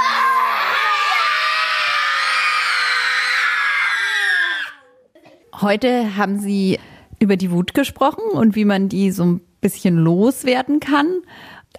Heute 5.63 6.15
haben 6.15 6.39
Sie 6.39 6.79
über 7.19 7.39
die 7.39 7.51
Wut 7.51 7.73
gesprochen 7.73 8.23
und 8.33 8.55
wie 8.55 8.67
man 8.67 8.91
die 8.91 9.13
so 9.13 9.25
ein 9.25 9.41
bisschen 9.63 9.97
loswerden 9.97 10.79
kann. 10.79 11.23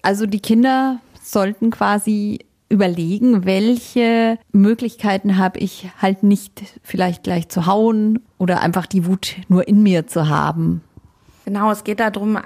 Also 0.02 0.26
die 0.26 0.40
Kinder 0.40 1.00
sollten 1.22 1.70
quasi 1.70 2.40
überlegen, 2.68 3.46
welche 3.46 4.40
Möglichkeiten 4.52 5.38
habe 5.38 5.60
ich 5.60 5.92
halt 6.02 6.24
nicht 6.24 6.64
vielleicht 6.82 7.22
gleich 7.22 7.50
zu 7.50 7.68
hauen 7.68 8.24
oder 8.40 8.62
einfach 8.62 8.88
die 8.88 9.06
Wut 9.06 9.36
nur 9.50 9.68
in 9.68 9.84
mir 9.84 10.08
zu 10.08 10.30
haben. 10.30 10.82
Genau, 11.46 11.70
es 11.70 11.84
geht 11.84 12.00
darum, 12.00 12.40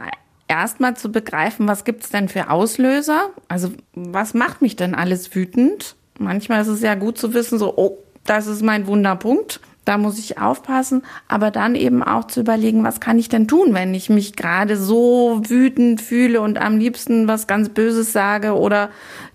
erstmal 0.48 0.96
zu 0.96 1.12
begreifen, 1.12 1.68
was 1.68 1.84
gibt 1.84 2.04
es 2.04 2.10
denn 2.10 2.30
für 2.30 2.50
Auslöser? 2.50 3.30
Also 3.48 3.72
was 3.94 4.34
macht 4.34 4.62
mich 4.62 4.76
denn 4.76 4.96
alles 4.96 5.36
wütend? 5.36 5.96
Manchmal 6.20 6.62
ist 6.62 6.68
es 6.68 6.82
ja 6.82 6.96
gut 6.96 7.18
zu 7.18 7.34
wissen, 7.34 7.58
so, 7.58 7.74
oh, 7.76 7.98
das 8.26 8.48
ist 8.48 8.62
mein 8.62 8.88
Wunderpunkt. 8.88 9.60
Da 9.86 9.98
muss 9.98 10.18
ich 10.18 10.38
aufpassen, 10.38 11.04
aber 11.28 11.52
dann 11.52 11.76
eben 11.76 12.04
auch 12.04 12.28
zu 12.28 12.40
überlegen, 12.40 12.86
was 12.86 13.02
kann 13.02 13.20
ich 13.20 13.28
denn 13.28 13.50
tun, 13.50 13.74
wenn 13.74 13.94
ich 13.94 14.10
mich 14.10 14.38
gerade 14.38 14.78
so 14.78 15.42
wütend 15.46 16.02
fühle 16.02 16.40
und 16.40 16.58
am 16.58 16.78
liebsten 16.78 17.28
was 17.28 17.48
ganz 17.48 17.68
Böses 17.68 18.14
sage 18.14 18.54
oder 18.54 18.92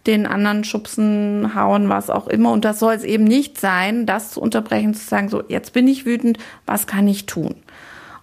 den 0.07 0.27
anderen 0.27 0.65
schubsen, 0.65 1.55
hauen, 1.55 1.91
was 1.91 2.09
auch 2.09 2.29
immer. 2.29 2.51
Und 2.51 2.65
das 2.65 2.79
soll 2.79 2.95
es 2.95 3.05
eben 3.05 3.25
nicht 3.25 3.61
sein, 3.61 4.07
das 4.07 4.31
zu 4.31 4.41
unterbrechen, 4.41 4.95
zu 4.95 5.05
sagen, 5.05 5.29
so, 5.29 5.43
jetzt 5.49 5.75
bin 5.75 5.87
ich 5.87 6.07
wütend, 6.07 6.39
was 6.65 6.87
kann 6.87 7.07
ich 7.09 7.27
tun? 7.27 7.57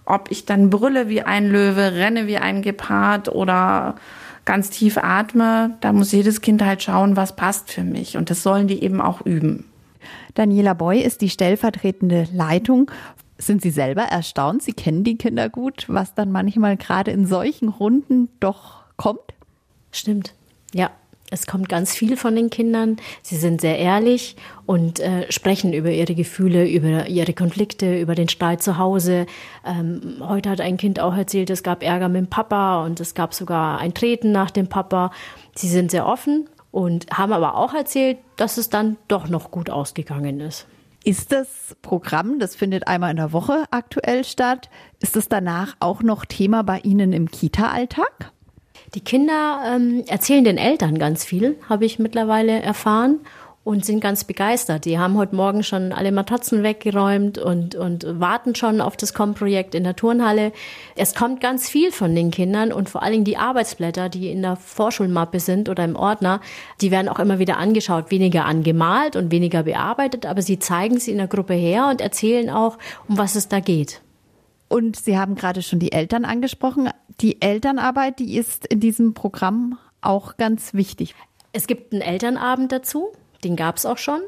Ob 0.06 0.30
ich 0.30 0.46
dann 0.46 0.70
brülle 0.70 1.08
wie 1.08 1.22
ein 1.22 1.48
Löwe, 1.48 1.92
renne 1.92 2.26
wie 2.26 2.38
ein 2.38 2.62
Gepard 2.62 3.28
oder 3.28 3.96
ganz 4.44 4.70
tief 4.70 4.96
atme, 4.96 5.76
da 5.80 5.92
muss 5.92 6.12
jedes 6.12 6.40
Kind 6.40 6.62
halt 6.62 6.82
schauen, 6.82 7.16
was 7.16 7.36
passt 7.36 7.70
für 7.70 7.82
mich. 7.82 8.16
Und 8.16 8.30
das 8.30 8.42
sollen 8.42 8.68
die 8.68 8.82
eben 8.82 9.00
auch 9.00 9.20
üben. 9.26 9.64
Daniela 10.34 10.74
Boy 10.74 11.00
ist 11.00 11.20
die 11.20 11.30
stellvertretende 11.30 12.28
Leitung. 12.32 12.90
Sind 13.38 13.60
Sie 13.60 13.70
selber 13.70 14.02
erstaunt? 14.02 14.62
Sie 14.62 14.72
kennen 14.72 15.04
die 15.04 15.16
Kinder 15.16 15.50
gut, 15.50 15.84
was 15.88 16.14
dann 16.14 16.30
manchmal 16.30 16.76
gerade 16.76 17.10
in 17.10 17.26
solchen 17.26 17.68
Runden 17.68 18.28
doch 18.40 18.84
kommt? 18.96 19.34
Stimmt. 19.90 20.32
Ja, 20.72 20.90
es 21.30 21.46
kommt 21.46 21.68
ganz 21.68 21.94
viel 21.94 22.16
von 22.16 22.34
den 22.36 22.50
Kindern. 22.50 22.96
Sie 23.22 23.36
sind 23.36 23.60
sehr 23.60 23.78
ehrlich 23.78 24.36
und 24.64 25.00
äh, 25.00 25.30
sprechen 25.30 25.72
über 25.72 25.90
ihre 25.90 26.14
Gefühle, 26.14 26.68
über 26.68 27.08
ihre 27.08 27.32
Konflikte, 27.32 27.98
über 28.00 28.14
den 28.14 28.28
Streit 28.28 28.62
zu 28.62 28.78
Hause. 28.78 29.26
Ähm, 29.64 30.18
heute 30.20 30.50
hat 30.50 30.60
ein 30.60 30.76
Kind 30.76 31.00
auch 31.00 31.14
erzählt, 31.14 31.50
es 31.50 31.62
gab 31.62 31.82
Ärger 31.82 32.08
mit 32.08 32.20
dem 32.22 32.26
Papa 32.28 32.84
und 32.84 33.00
es 33.00 33.14
gab 33.14 33.34
sogar 33.34 33.78
ein 33.78 33.94
Treten 33.94 34.32
nach 34.32 34.50
dem 34.50 34.68
Papa. 34.68 35.10
Sie 35.54 35.68
sind 35.68 35.90
sehr 35.90 36.06
offen 36.06 36.48
und 36.70 37.06
haben 37.10 37.32
aber 37.32 37.56
auch 37.56 37.74
erzählt, 37.74 38.18
dass 38.36 38.58
es 38.58 38.68
dann 38.68 38.96
doch 39.08 39.28
noch 39.28 39.50
gut 39.50 39.70
ausgegangen 39.70 40.40
ist. 40.40 40.66
Ist 41.04 41.30
das 41.30 41.76
Programm, 41.82 42.40
das 42.40 42.56
findet 42.56 42.88
einmal 42.88 43.12
in 43.12 43.16
der 43.16 43.32
Woche 43.32 43.64
aktuell 43.70 44.24
statt, 44.24 44.68
ist 45.00 45.16
es 45.16 45.28
danach 45.28 45.76
auch 45.78 46.02
noch 46.02 46.24
Thema 46.24 46.62
bei 46.62 46.80
Ihnen 46.80 47.12
im 47.12 47.30
Kita-Alltag? 47.30 48.32
Die 48.94 49.00
Kinder 49.00 49.62
ähm, 49.66 50.04
erzählen 50.06 50.44
den 50.44 50.58
Eltern 50.58 50.98
ganz 50.98 51.24
viel, 51.24 51.56
habe 51.68 51.84
ich 51.84 51.98
mittlerweile 51.98 52.60
erfahren. 52.62 53.20
und 53.66 53.84
sind 53.84 53.98
ganz 53.98 54.22
begeistert. 54.22 54.84
Die 54.84 54.96
haben 54.96 55.16
heute 55.16 55.34
Morgen 55.34 55.64
schon 55.64 55.92
alle 55.92 56.12
Matratzen 56.12 56.62
weggeräumt 56.62 57.36
und, 57.36 57.74
und 57.74 58.06
warten 58.08 58.54
schon 58.54 58.80
auf 58.80 58.96
das 58.96 59.12
Com-Projekt 59.12 59.74
in 59.74 59.82
der 59.82 59.96
Turnhalle. 59.96 60.52
Es 60.94 61.16
kommt 61.16 61.40
ganz 61.40 61.68
viel 61.68 61.90
von 61.90 62.14
den 62.14 62.30
Kindern 62.30 62.72
und 62.72 62.88
vor 62.88 63.02
allen 63.02 63.14
Dingen 63.14 63.24
die 63.24 63.38
Arbeitsblätter, 63.38 64.08
die 64.08 64.30
in 64.30 64.42
der 64.42 64.54
Vorschulmappe 64.54 65.40
sind 65.40 65.68
oder 65.68 65.82
im 65.82 65.96
Ordner, 65.96 66.40
die 66.80 66.92
werden 66.92 67.08
auch 67.08 67.18
immer 67.18 67.40
wieder 67.40 67.56
angeschaut, 67.56 68.12
weniger 68.12 68.44
angemalt 68.44 69.16
und 69.16 69.32
weniger 69.32 69.64
bearbeitet, 69.64 70.26
aber 70.26 70.42
sie 70.42 70.60
zeigen 70.60 71.00
sie 71.00 71.10
in 71.10 71.18
der 71.18 71.26
Gruppe 71.26 71.54
her 71.54 71.88
und 71.90 72.00
erzählen 72.00 72.50
auch, 72.50 72.78
um 73.08 73.18
was 73.18 73.34
es 73.34 73.48
da 73.48 73.58
geht. 73.58 74.00
Und 74.68 74.96
Sie 74.96 75.16
haben 75.16 75.36
gerade 75.36 75.62
schon 75.62 75.78
die 75.78 75.92
Eltern 75.92 76.24
angesprochen. 76.24 76.90
Die 77.20 77.40
Elternarbeit, 77.40 78.18
die 78.18 78.36
ist 78.36 78.66
in 78.66 78.80
diesem 78.80 79.14
Programm 79.14 79.78
auch 80.00 80.36
ganz 80.36 80.74
wichtig. 80.74 81.14
Es 81.52 81.66
gibt 81.66 81.92
einen 81.92 82.02
Elternabend 82.02 82.72
dazu 82.72 83.12
den 83.46 83.56
gab 83.56 83.76
es 83.76 83.86
auch 83.86 83.98
schon. 83.98 84.20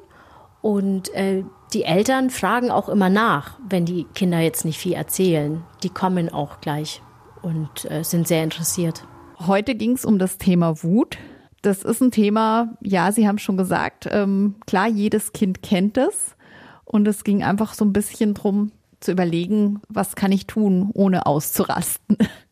Und 0.61 1.13
äh, 1.15 1.45
die 1.73 1.85
Eltern 1.85 2.31
fragen 2.31 2.71
auch 2.71 2.89
immer 2.89 3.11
nach, 3.11 3.59
wenn 3.69 3.85
die 3.85 4.05
Kinder 4.15 4.41
jetzt 4.41 4.65
nicht 4.65 4.79
viel 4.79 4.95
erzählen. 4.95 5.65
Die 5.83 5.91
kommen 5.91 6.33
auch 6.33 6.61
gleich 6.61 7.03
und 7.43 7.91
äh, 7.91 8.03
sind 8.03 8.27
sehr 8.27 8.43
interessiert. 8.43 9.05
Heute 9.39 9.75
ging 9.75 9.93
es 9.93 10.05
um 10.05 10.19
das 10.19 10.39
Thema 10.39 10.83
Wut. 10.83 11.19
Das 11.63 11.83
ist 11.83 12.01
ein 12.01 12.11
Thema, 12.11 12.77
ja, 12.81 13.13
Sie 13.13 13.27
haben 13.27 13.39
schon 13.39 13.57
gesagt, 13.57 14.09
ähm, 14.11 14.57
klar, 14.67 14.89
jedes 14.89 15.33
Kind 15.33 15.63
kennt 15.63 15.97
es. 15.97 16.37
Und 16.85 17.07
es 17.07 17.25
ging 17.25 17.43
einfach 17.43 17.75
so 17.75 17.85
ein 17.85 17.93
bisschen 17.93 18.35
drum 18.35 18.73
zu 19.01 19.13
überlegen, 19.13 19.81
was 19.89 20.17
kann 20.17 20.33
ich 20.33 20.47
tun, 20.47 20.91
ohne 20.95 21.27
auszurasten. 21.27 22.17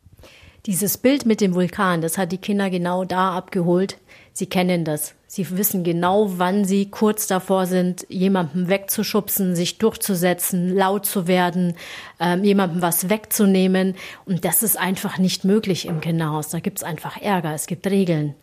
Dieses 0.67 0.99
Bild 0.99 1.27
mit 1.27 1.41
dem 1.41 1.55
Vulkan, 1.55 2.01
das 2.01 2.19
hat 2.19 2.33
die 2.33 2.39
Kinder 2.39 2.71
genau 2.71 3.05
da 3.05 3.37
abgeholt. 3.37 3.99
Sie 4.33 4.47
kennen 4.47 4.85
das. 4.85 5.15
Sie 5.29 5.57
wissen 5.57 5.85
genau, 5.85 6.39
wann 6.39 6.65
sie 6.65 6.91
kurz 6.91 7.29
davor 7.29 7.67
sind, 7.67 8.05
jemanden 8.09 8.69
wegzuschubsen, 8.69 9.55
sich 9.55 9.79
durchzusetzen, 9.79 10.75
laut 10.75 11.07
zu 11.07 11.29
werden, 11.29 11.77
ähm, 12.19 12.43
jemandem 12.43 12.83
was 12.83 13.09
wegzunehmen. 13.09 13.95
Und 14.25 14.45
das 14.45 14.65
ist 14.65 14.77
einfach 14.77 15.19
nicht 15.19 15.45
möglich 15.45 15.87
im 15.87 16.01
Kinderhaus. 16.01 16.49
Da 16.49 16.59
gibt 16.59 16.79
es 16.79 16.85
einfach 16.85 17.17
Ärger, 17.17 17.55
es 17.55 17.69
gibt 17.69 17.87
Regeln. 17.87 18.35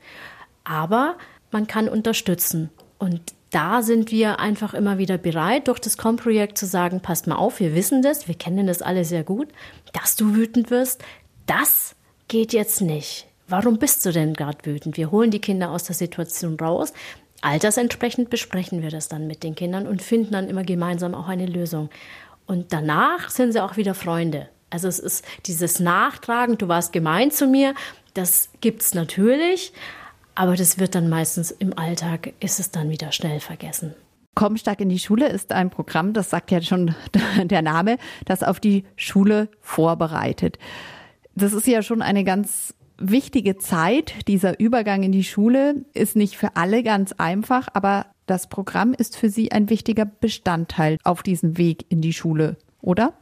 Aber 0.64 1.18
man 1.52 1.68
kann 1.68 1.90
unterstützen. 1.90 2.70
Und 3.00 3.22
da 3.50 3.82
sind 3.82 4.12
wir 4.12 4.40
einfach 4.40 4.74
immer 4.74 4.98
wieder 4.98 5.18
bereit, 5.18 5.68
durch 5.68 5.80
das 5.80 5.98
Com-Projekt 5.98 6.58
zu 6.58 6.68
sagen, 6.68 7.02
passt 7.02 7.28
mal 7.28 7.36
auf, 7.36 7.60
wir 7.60 7.76
wissen 7.76 8.02
das, 8.02 8.30
wir 8.30 8.36
kennen 8.36 8.66
das 8.66 8.82
alle 8.82 9.04
sehr 9.04 9.24
gut, 9.24 9.50
dass 9.92 10.16
du 10.16 10.36
wütend 10.36 10.72
wirst, 10.72 11.04
das 11.46 11.96
geht 12.28 12.54
jetzt 12.54 12.82
nicht. 12.82 13.28
Warum 13.48 13.78
bist 13.78 14.06
du 14.06 14.12
denn 14.12 14.34
gerade 14.34 14.60
wütend? 14.64 14.98
Wir 14.98 15.12
holen 15.12 15.32
die 15.32 15.42
Kinder 15.42 15.72
aus 15.72 15.84
der 15.84 15.96
Situation 15.96 16.58
raus. 16.60 16.94
Altersentsprechend 17.42 18.30
besprechen 18.30 18.82
wir 18.82 18.90
das 18.90 19.10
dann 19.10 19.28
mit 19.28 19.44
den 19.44 19.56
Kindern 19.56 19.86
und 19.86 20.02
finden 20.02 20.32
dann 20.32 20.48
immer 20.48 20.64
gemeinsam 20.64 21.14
auch 21.14 21.28
eine 21.28 21.46
Lösung. 21.46 21.90
Und 22.46 22.72
danach 22.72 23.30
sind 23.30 23.52
sie 23.52 23.62
auch 23.62 23.78
wieder 23.78 23.94
Freunde. 23.94 24.50
Also 24.70 24.88
es 24.88 24.98
ist 24.98 25.26
dieses 25.46 25.80
Nachtragen, 25.80 26.58
du 26.58 26.68
warst 26.68 26.94
gemein 26.94 27.32
zu 27.32 27.48
mir, 27.48 27.76
das 28.14 28.50
gibt 28.62 28.82
es 28.82 28.94
natürlich, 28.94 29.74
aber 30.36 30.56
das 30.56 30.80
wird 30.80 30.96
dann 30.96 31.10
meistens 31.10 31.52
im 31.52 31.78
Alltag, 31.78 32.34
ist 32.40 32.60
es 32.60 32.72
dann 32.72 32.90
wieder 32.90 33.12
schnell 33.12 33.40
vergessen. 33.40 33.94
Komm 34.36 34.58
stark 34.58 34.82
in 34.82 34.90
die 34.90 34.98
Schule 34.98 35.28
ist 35.28 35.52
ein 35.52 35.70
Programm, 35.70 36.14
das 36.14 36.32
sagt 36.32 36.50
ja 36.50 36.60
schon 36.62 36.96
der 37.44 37.62
Name, 37.62 37.98
das 38.26 38.42
auf 38.42 38.60
die 38.60 38.84
Schule 38.96 39.48
vorbereitet. 39.62 40.58
Das 41.36 41.54
ist 41.54 41.68
ja 41.68 41.82
schon 41.82 42.02
eine 42.02 42.24
ganz 42.24 42.74
wichtige 42.98 43.58
Zeit, 43.58 44.14
dieser 44.28 44.60
Übergang 44.60 45.04
in 45.04 45.12
die 45.12 45.24
Schule, 45.24 45.84
ist 45.94 46.16
nicht 46.16 46.38
für 46.38 46.56
alle 46.56 46.84
ganz 46.84 47.14
einfach, 47.14 47.68
aber 47.74 48.06
das 48.26 48.48
Programm 48.48 48.94
ist 48.94 49.18
für 49.18 49.30
Sie 49.30 49.52
ein 49.52 49.70
wichtiger 49.70 50.06
Bestandteil 50.06 50.98
auf 51.04 51.24
diesem 51.24 51.58
Weg 51.58 51.86
in 51.90 52.02
die 52.02 52.14
Schule, 52.14 52.58
oder? 52.82 53.14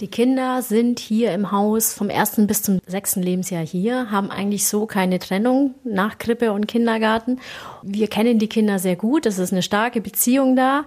Die 0.00 0.06
Kinder 0.06 0.62
sind 0.62 1.00
hier 1.00 1.32
im 1.32 1.50
Haus 1.50 1.92
vom 1.92 2.08
ersten 2.08 2.46
bis 2.46 2.62
zum 2.62 2.78
sechsten 2.86 3.20
Lebensjahr 3.20 3.66
hier, 3.66 4.12
haben 4.12 4.30
eigentlich 4.30 4.64
so 4.68 4.86
keine 4.86 5.18
Trennung 5.18 5.74
nach 5.82 6.18
Krippe 6.18 6.52
und 6.52 6.68
Kindergarten. 6.68 7.40
Wir 7.82 8.06
kennen 8.06 8.38
die 8.38 8.48
Kinder 8.48 8.78
sehr 8.78 8.94
gut, 8.94 9.26
es 9.26 9.40
ist 9.40 9.52
eine 9.52 9.62
starke 9.62 10.00
Beziehung 10.00 10.54
da 10.54 10.84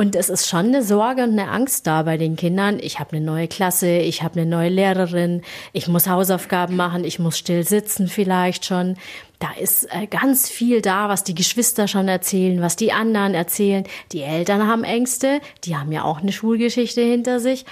und 0.00 0.16
es 0.16 0.30
ist 0.30 0.48
schon 0.48 0.68
eine 0.68 0.82
Sorge 0.82 1.24
und 1.24 1.38
eine 1.38 1.50
Angst 1.50 1.86
da 1.86 2.04
bei 2.04 2.16
den 2.16 2.34
Kindern. 2.34 2.78
Ich 2.80 3.00
habe 3.00 3.14
eine 3.14 3.24
neue 3.26 3.48
Klasse, 3.48 3.98
ich 3.98 4.22
habe 4.22 4.40
eine 4.40 4.48
neue 4.48 4.70
Lehrerin, 4.70 5.42
ich 5.74 5.88
muss 5.88 6.08
Hausaufgaben 6.08 6.74
machen, 6.74 7.04
ich 7.04 7.18
muss 7.18 7.36
still 7.36 7.68
sitzen 7.68 8.08
vielleicht 8.08 8.64
schon. 8.64 8.96
Da 9.40 9.48
ist 9.60 9.84
äh, 9.92 10.06
ganz 10.06 10.48
viel 10.48 10.80
da, 10.80 11.10
was 11.10 11.22
die 11.22 11.34
Geschwister 11.34 11.86
schon 11.86 12.08
erzählen, 12.08 12.62
was 12.62 12.76
die 12.76 12.92
anderen 12.92 13.34
erzählen. 13.34 13.84
Die 14.12 14.22
Eltern 14.22 14.66
haben 14.66 14.84
Ängste, 14.84 15.42
die 15.64 15.76
haben 15.76 15.92
ja 15.92 16.04
auch 16.04 16.22
eine 16.22 16.32
Schulgeschichte 16.32 17.02
hinter 17.02 17.38
sich. 17.38 17.66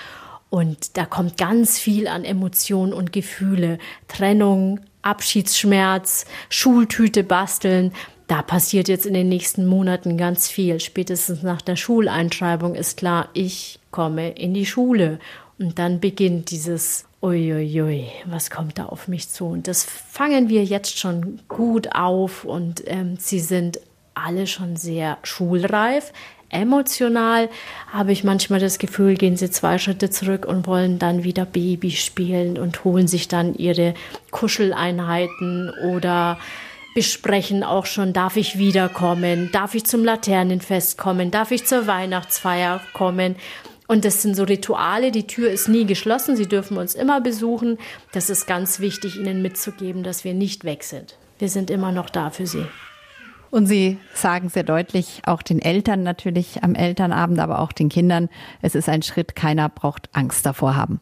Und 0.50 0.98
da 0.98 1.06
kommt 1.06 1.38
ganz 1.38 1.78
viel 1.78 2.08
an 2.08 2.26
Emotionen 2.26 2.92
und 2.92 3.10
Gefühle. 3.10 3.78
Trennung, 4.06 4.80
Abschiedsschmerz, 5.00 6.26
Schultüte 6.50 7.24
basteln 7.24 7.94
da 8.28 8.42
passiert 8.42 8.88
jetzt 8.88 9.06
in 9.06 9.14
den 9.14 9.28
nächsten 9.28 9.66
Monaten 9.66 10.16
ganz 10.18 10.48
viel. 10.48 10.80
Spätestens 10.80 11.42
nach 11.42 11.62
der 11.62 11.76
Schuleinschreibung 11.76 12.74
ist 12.74 12.98
klar, 12.98 13.30
ich 13.32 13.80
komme 13.90 14.30
in 14.30 14.54
die 14.54 14.66
Schule. 14.66 15.18
Und 15.58 15.78
dann 15.78 15.98
beginnt 15.98 16.50
dieses 16.50 17.06
Uiuiui, 17.20 18.06
was 18.26 18.50
kommt 18.50 18.78
da 18.78 18.84
auf 18.84 19.08
mich 19.08 19.28
zu? 19.28 19.46
Und 19.46 19.66
das 19.66 19.82
fangen 19.82 20.48
wir 20.48 20.62
jetzt 20.62 20.98
schon 20.98 21.40
gut 21.48 21.94
auf 21.94 22.44
und 22.44 22.84
ähm, 22.86 23.16
sie 23.18 23.40
sind 23.40 23.80
alle 24.14 24.46
schon 24.46 24.76
sehr 24.76 25.18
schulreif. 25.22 26.12
Emotional 26.50 27.48
habe 27.92 28.12
ich 28.12 28.24
manchmal 28.24 28.60
das 28.60 28.78
Gefühl, 28.78 29.16
gehen 29.16 29.36
sie 29.36 29.50
zwei 29.50 29.78
Schritte 29.78 30.10
zurück 30.10 30.46
und 30.46 30.66
wollen 30.66 30.98
dann 30.98 31.24
wieder 31.24 31.44
Baby 31.44 31.90
spielen 31.90 32.56
und 32.56 32.84
holen 32.84 33.08
sich 33.08 33.26
dann 33.26 33.54
ihre 33.54 33.94
Kuscheleinheiten 34.30 35.70
oder 35.90 36.38
besprechen 36.94 37.62
auch 37.62 37.86
schon, 37.86 38.12
darf 38.12 38.36
ich 38.36 38.58
wiederkommen, 38.58 39.50
darf 39.52 39.74
ich 39.74 39.84
zum 39.84 40.04
Laternenfest 40.04 40.98
kommen, 40.98 41.30
darf 41.30 41.50
ich 41.50 41.64
zur 41.64 41.86
Weihnachtsfeier 41.86 42.80
kommen. 42.92 43.36
Und 43.86 44.04
das 44.04 44.22
sind 44.22 44.36
so 44.36 44.44
Rituale, 44.44 45.10
die 45.10 45.26
Tür 45.26 45.50
ist 45.50 45.68
nie 45.68 45.86
geschlossen, 45.86 46.36
sie 46.36 46.46
dürfen 46.46 46.76
uns 46.76 46.94
immer 46.94 47.20
besuchen. 47.20 47.78
Das 48.12 48.28
ist 48.28 48.46
ganz 48.46 48.80
wichtig, 48.80 49.16
ihnen 49.16 49.40
mitzugeben, 49.40 50.02
dass 50.02 50.24
wir 50.24 50.34
nicht 50.34 50.64
weg 50.64 50.84
sind. 50.84 51.16
Wir 51.38 51.48
sind 51.48 51.70
immer 51.70 51.92
noch 51.92 52.10
da 52.10 52.30
für 52.30 52.46
sie. 52.46 52.66
Und 53.50 53.66
Sie 53.66 53.96
sagen 54.12 54.50
sehr 54.50 54.62
deutlich, 54.62 55.22
auch 55.24 55.40
den 55.40 55.60
Eltern 55.60 56.02
natürlich 56.02 56.62
am 56.62 56.74
Elternabend, 56.74 57.38
aber 57.38 57.60
auch 57.60 57.72
den 57.72 57.88
Kindern, 57.88 58.28
es 58.60 58.74
ist 58.74 58.90
ein 58.90 59.02
Schritt, 59.02 59.34
keiner 59.34 59.70
braucht 59.70 60.10
Angst 60.12 60.44
davor 60.44 60.76
haben. 60.76 61.00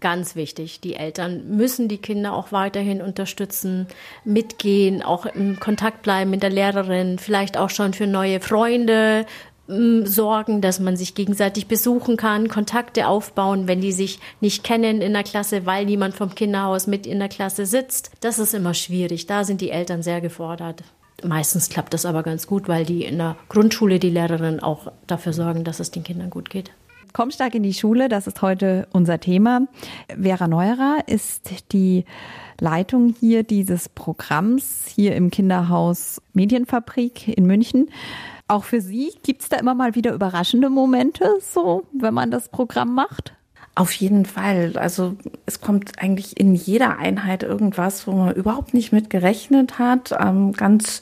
Ganz 0.00 0.36
wichtig. 0.36 0.80
Die 0.80 0.94
Eltern 0.94 1.56
müssen 1.56 1.88
die 1.88 1.96
Kinder 1.96 2.34
auch 2.34 2.52
weiterhin 2.52 3.00
unterstützen, 3.00 3.86
mitgehen, 4.24 5.02
auch 5.02 5.24
im 5.24 5.58
Kontakt 5.58 6.02
bleiben 6.02 6.30
mit 6.30 6.42
der 6.42 6.50
Lehrerin, 6.50 7.18
vielleicht 7.18 7.56
auch 7.56 7.70
schon 7.70 7.94
für 7.94 8.06
neue 8.06 8.40
Freunde 8.40 9.24
mm, 9.68 10.04
sorgen, 10.04 10.60
dass 10.60 10.80
man 10.80 10.98
sich 10.98 11.14
gegenseitig 11.14 11.66
besuchen 11.66 12.18
kann, 12.18 12.48
Kontakte 12.48 13.08
aufbauen, 13.08 13.68
wenn 13.68 13.80
die 13.80 13.92
sich 13.92 14.18
nicht 14.42 14.64
kennen 14.64 15.00
in 15.00 15.14
der 15.14 15.22
Klasse, 15.22 15.64
weil 15.64 15.86
niemand 15.86 16.14
vom 16.14 16.34
Kinderhaus 16.34 16.86
mit 16.86 17.06
in 17.06 17.18
der 17.18 17.30
Klasse 17.30 17.64
sitzt. 17.64 18.10
Das 18.20 18.38
ist 18.38 18.52
immer 18.52 18.74
schwierig. 18.74 19.26
Da 19.26 19.44
sind 19.44 19.62
die 19.62 19.70
Eltern 19.70 20.02
sehr 20.02 20.20
gefordert. 20.20 20.82
Meistens 21.24 21.70
klappt 21.70 21.94
das 21.94 22.04
aber 22.04 22.22
ganz 22.22 22.46
gut, 22.46 22.68
weil 22.68 22.84
die 22.84 23.02
in 23.06 23.16
der 23.16 23.36
Grundschule 23.48 23.98
die 23.98 24.10
Lehrerin 24.10 24.60
auch 24.60 24.92
dafür 25.06 25.32
sorgen, 25.32 25.64
dass 25.64 25.80
es 25.80 25.90
den 25.90 26.04
Kindern 26.04 26.28
gut 26.28 26.50
geht. 26.50 26.70
Komm 27.16 27.30
stark 27.30 27.54
in 27.54 27.62
die 27.62 27.72
Schule, 27.72 28.10
das 28.10 28.26
ist 28.26 28.42
heute 28.42 28.88
unser 28.92 29.18
Thema. 29.18 29.62
Vera 30.20 30.48
Neuerer 30.48 30.98
ist 31.06 31.72
die 31.72 32.04
Leitung 32.60 33.14
hier 33.18 33.42
dieses 33.42 33.88
Programms 33.88 34.84
hier 34.86 35.16
im 35.16 35.30
Kinderhaus 35.30 36.20
Medienfabrik 36.34 37.28
in 37.28 37.46
München. 37.46 37.88
Auch 38.48 38.64
für 38.64 38.82
Sie 38.82 39.14
gibt 39.22 39.40
es 39.40 39.48
da 39.48 39.56
immer 39.56 39.74
mal 39.74 39.94
wieder 39.94 40.12
überraschende 40.12 40.68
Momente, 40.68 41.38
so 41.40 41.84
wenn 41.94 42.12
man 42.12 42.30
das 42.30 42.50
Programm 42.50 42.94
macht? 42.94 43.32
Auf 43.74 43.92
jeden 43.92 44.26
Fall. 44.26 44.72
Also 44.76 45.16
es 45.46 45.62
kommt 45.62 45.98
eigentlich 45.98 46.38
in 46.38 46.54
jeder 46.54 46.98
Einheit 46.98 47.42
irgendwas, 47.42 48.06
wo 48.06 48.12
man 48.12 48.34
überhaupt 48.34 48.74
nicht 48.74 48.92
mit 48.92 49.08
gerechnet 49.08 49.78
hat. 49.78 50.14
Ähm, 50.20 50.52
ganz 50.52 51.00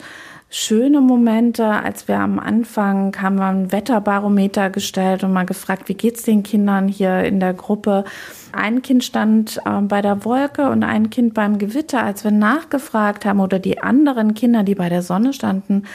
schöne 0.55 1.01
Momente, 1.01 1.67
als 1.67 2.07
wir 2.07 2.21
am 2.21 2.39
Anfang 2.39 3.21
haben 3.21 3.37
wir 3.37 3.47
ein 3.47 3.73
Wetterbarometer 3.73 4.71
gestellt 4.71 5.25
und 5.25 5.33
mal 5.33 5.47
gefragt, 5.47 5.89
wie 5.89 5.95
geht's 5.95 6.23
den 6.23 6.45
Kindern 6.45 6.87
hier 6.87 7.25
in 7.25 7.41
der 7.41 7.55
Gruppe? 7.55 8.05
Ein 8.53 8.81
Kind 8.81 9.03
stand 9.03 9.61
äh, 9.65 9.81
bei 9.81 10.01
der 10.01 10.25
Wolke 10.25 10.71
und 10.71 10.85
ein 10.85 11.11
Kind 11.11 11.35
beim 11.35 11.59
Gewitter. 11.59 12.05
Als 12.05 12.23
wir 12.23 12.31
nachgefragt 12.31 13.25
haben 13.25 13.41
oder 13.41 13.59
die 13.59 13.83
anderen 13.83 14.35
Kinder, 14.35 14.63
die 14.63 14.77
bei 14.77 14.89
der 14.89 15.03
Sonne 15.03 15.33
standen, 15.33 15.87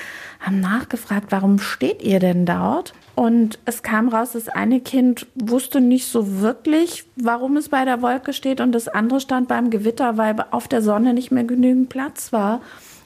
haben 0.41 0.59
nachgefragt, 0.59 1.27
warum 1.29 1.59
steht 1.59 2.03
ihr 2.03 2.19
denn 2.19 2.45
dort? 2.45 2.93
Und 3.15 3.59
es 3.63 3.81
kam 3.81 4.09
raus, 4.09 4.33
das 4.33 4.49
eine 4.49 4.81
Kind 4.81 5.25
wusste 5.35 5.79
nicht 5.79 6.07
so 6.07 6.41
wirklich, 6.41 7.05
warum 7.15 7.55
es 7.55 7.69
bei 7.69 7.85
der 7.85 8.01
Wolke 8.01 8.33
steht 8.33 8.59
und 8.59 8.73
das 8.73 8.89
andere 8.89 9.21
stand 9.21 9.47
beim 9.47 9.69
Gewitter, 9.69 10.17
weil 10.17 10.35
auf 10.51 10.67
der 10.67 10.81
Sonne 10.81 11.13
nicht 11.13 11.31
mehr 11.31 11.45
genügend 11.45 11.87
Platz 11.87 12.33
war. 12.33 12.59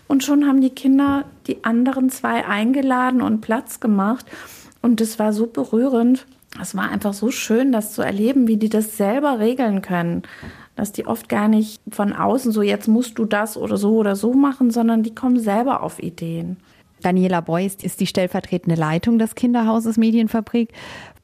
Und 0.07 0.23
schon 0.23 0.45
haben 0.45 0.61
die 0.61 0.69
Kinder 0.69 1.25
die 1.47 1.63
anderen 1.63 2.09
zwei 2.09 2.45
eingeladen 2.45 3.21
und 3.21 3.41
Platz 3.41 3.79
gemacht. 3.79 4.25
Und 4.81 5.01
das 5.01 5.17
war 5.19 5.33
so 5.33 5.47
berührend. 5.47 6.25
Es 6.61 6.75
war 6.75 6.89
einfach 6.89 7.13
so 7.13 7.31
schön, 7.31 7.71
das 7.71 7.93
zu 7.93 8.01
erleben, 8.01 8.47
wie 8.47 8.57
die 8.57 8.69
das 8.69 8.97
selber 8.97 9.39
regeln 9.39 9.81
können. 9.81 10.23
Dass 10.75 10.91
die 10.91 11.07
oft 11.07 11.29
gar 11.29 11.47
nicht 11.47 11.81
von 11.89 12.13
außen 12.13 12.51
so, 12.51 12.61
jetzt 12.61 12.87
musst 12.87 13.17
du 13.17 13.25
das 13.25 13.57
oder 13.57 13.77
so 13.77 13.95
oder 13.95 14.15
so 14.15 14.33
machen, 14.33 14.71
sondern 14.71 15.03
die 15.03 15.15
kommen 15.15 15.39
selber 15.39 15.81
auf 15.83 16.01
Ideen. 16.01 16.57
Daniela 17.01 17.41
Beuys 17.41 17.75
ist 17.81 17.99
die 17.99 18.07
stellvertretende 18.07 18.79
Leitung 18.79 19.19
des 19.19 19.35
Kinderhauses 19.35 19.97
Medienfabrik. 19.97 20.73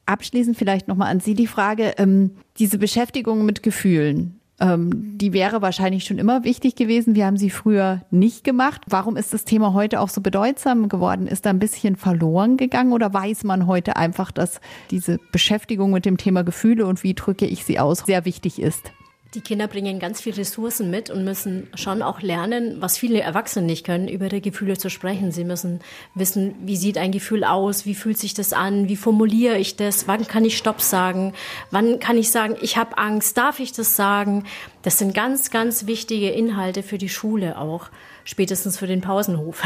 Abschließend 0.06 0.56
vielleicht 0.56 0.88
nochmal 0.88 1.10
an 1.10 1.20
Sie 1.20 1.34
die 1.34 1.46
Frage, 1.46 1.94
ähm, 1.96 2.32
diese 2.58 2.78
Beschäftigung 2.78 3.44
mit 3.44 3.62
Gefühlen, 3.62 4.39
ähm, 4.60 5.18
die 5.18 5.32
wäre 5.32 5.62
wahrscheinlich 5.62 6.04
schon 6.04 6.18
immer 6.18 6.44
wichtig 6.44 6.76
gewesen. 6.76 7.14
Wir 7.14 7.26
haben 7.26 7.36
sie 7.36 7.50
früher 7.50 8.02
nicht 8.10 8.44
gemacht. 8.44 8.82
Warum 8.86 9.16
ist 9.16 9.32
das 9.32 9.44
Thema 9.44 9.72
heute 9.72 10.00
auch 10.00 10.08
so 10.08 10.20
bedeutsam 10.20 10.88
geworden? 10.88 11.26
Ist 11.26 11.46
da 11.46 11.50
ein 11.50 11.58
bisschen 11.58 11.96
verloren 11.96 12.56
gegangen 12.56 12.92
oder 12.92 13.12
weiß 13.12 13.44
man 13.44 13.66
heute 13.66 13.96
einfach, 13.96 14.30
dass 14.30 14.60
diese 14.90 15.18
Beschäftigung 15.32 15.90
mit 15.90 16.04
dem 16.04 16.16
Thema 16.16 16.44
Gefühle 16.44 16.86
und 16.86 17.02
wie 17.02 17.14
drücke 17.14 17.46
ich 17.46 17.64
sie 17.64 17.78
aus 17.78 18.00
sehr 18.00 18.24
wichtig 18.24 18.60
ist? 18.60 18.92
Die 19.34 19.42
Kinder 19.42 19.68
bringen 19.68 20.00
ganz 20.00 20.20
viele 20.20 20.38
Ressourcen 20.38 20.90
mit 20.90 21.08
und 21.08 21.24
müssen 21.24 21.68
schon 21.76 22.02
auch 22.02 22.20
lernen, 22.20 22.78
was 22.80 22.98
viele 22.98 23.20
Erwachsene 23.20 23.64
nicht 23.64 23.86
können, 23.86 24.08
über 24.08 24.24
ihre 24.24 24.40
Gefühle 24.40 24.76
zu 24.76 24.90
sprechen. 24.90 25.30
Sie 25.30 25.44
müssen 25.44 25.78
wissen, 26.16 26.56
wie 26.62 26.76
sieht 26.76 26.98
ein 26.98 27.12
Gefühl 27.12 27.44
aus, 27.44 27.86
wie 27.86 27.94
fühlt 27.94 28.18
sich 28.18 28.34
das 28.34 28.52
an, 28.52 28.88
wie 28.88 28.96
formuliere 28.96 29.56
ich 29.56 29.76
das, 29.76 30.08
wann 30.08 30.26
kann 30.26 30.44
ich 30.44 30.58
Stopp 30.58 30.80
sagen, 30.80 31.32
wann 31.70 32.00
kann 32.00 32.18
ich 32.18 32.32
sagen, 32.32 32.56
ich 32.60 32.76
habe 32.76 32.98
Angst, 32.98 33.38
darf 33.38 33.60
ich 33.60 33.70
das 33.70 33.94
sagen. 33.94 34.44
Das 34.82 34.98
sind 34.98 35.14
ganz, 35.14 35.52
ganz 35.52 35.86
wichtige 35.86 36.30
Inhalte 36.30 36.82
für 36.82 36.98
die 36.98 37.08
Schule 37.08 37.56
auch, 37.56 37.88
spätestens 38.24 38.78
für 38.78 38.88
den 38.88 39.00
Pausenhof. 39.00 39.62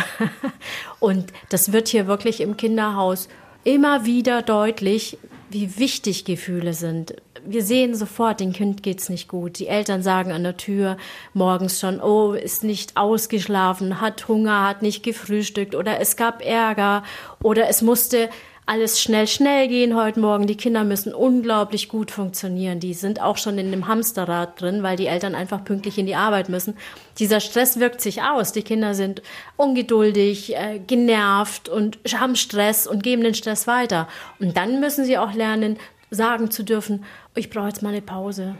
und 1.01 1.33
das 1.49 1.73
wird 1.73 1.89
hier 1.89 2.07
wirklich 2.07 2.43
im 2.43 2.59
Kinderhaus 2.59 3.31
immer 3.65 4.05
wieder 4.05 4.43
deutlich, 4.43 5.17
wie 5.49 5.79
wichtig 5.79 6.27
Gefühle 6.27 6.75
sind. 6.75 7.15
Wir 7.47 7.63
sehen 7.63 7.95
sofort, 7.95 8.41
dem 8.41 8.53
Kind 8.53 8.83
geht's 8.83 9.09
nicht 9.09 9.29
gut. 9.29 9.59
Die 9.59 9.67
Eltern 9.67 10.03
sagen 10.03 10.33
an 10.33 10.45
der 10.45 10.57
Tür 10.57 10.97
morgens 11.33 11.79
schon, 11.79 12.01
oh, 12.01 12.33
ist 12.33 12.65
nicht 12.65 12.97
ausgeschlafen, 12.97 14.01
hat 14.01 14.29
Hunger, 14.29 14.67
hat 14.67 14.83
nicht 14.83 15.03
gefrühstückt 15.03 15.75
oder 15.75 16.01
es 16.01 16.17
gab 16.17 16.43
Ärger 16.43 17.03
oder 17.43 17.69
es 17.69 17.83
musste 17.83 18.31
alles 18.67 18.99
schnell, 18.99 19.27
schnell 19.27 19.69
gehen 19.69 19.95
heute 19.95 20.21
Morgen. 20.21 20.47
Die 20.47 20.57
Kinder 20.57 20.85
müssen 20.85 21.13
unglaublich 21.13 21.91
gut 21.91 22.11
funktionieren. 22.11 22.81
Die 22.81 22.95
sind 22.95 23.21
auch 23.21 23.37
schon 23.37 23.59
in 23.59 23.71
dem 23.71 23.89
Hamsterrad 23.89 24.59
drin, 24.59 24.83
weil 24.83 24.97
die 24.97 25.07
Eltern 25.07 25.35
einfach 25.35 25.65
pünktlich 25.65 25.99
in 25.99 26.07
die 26.07 26.15
Arbeit 26.15 26.49
müssen. 26.49 26.75
Dieser 27.19 27.41
Stress 27.41 27.79
wirkt 27.79 28.01
sich 28.01 28.23
aus. 28.23 28.53
Die 28.53 28.63
Kinder 28.63 28.95
sind 28.95 29.21
ungeduldig, 29.57 30.57
äh, 30.57 30.79
genervt 30.79 31.69
und 31.69 31.99
haben 32.15 32.37
Stress 32.37 32.87
und 32.87 33.03
geben 33.03 33.23
den 33.23 33.35
Stress 33.35 33.67
weiter. 33.67 34.09
Und 34.41 34.57
dann 34.57 34.81
müssen 34.81 35.05
sie 35.05 35.19
auch 35.19 35.35
lernen, 35.35 35.77
sagen 36.15 36.51
zu 36.51 36.63
dürfen, 36.63 37.05
ich 37.35 37.51
brauche 37.51 37.69
jetzt 37.69 37.83
mal 37.83 37.91
eine 37.91 38.03
Pause. 38.03 38.55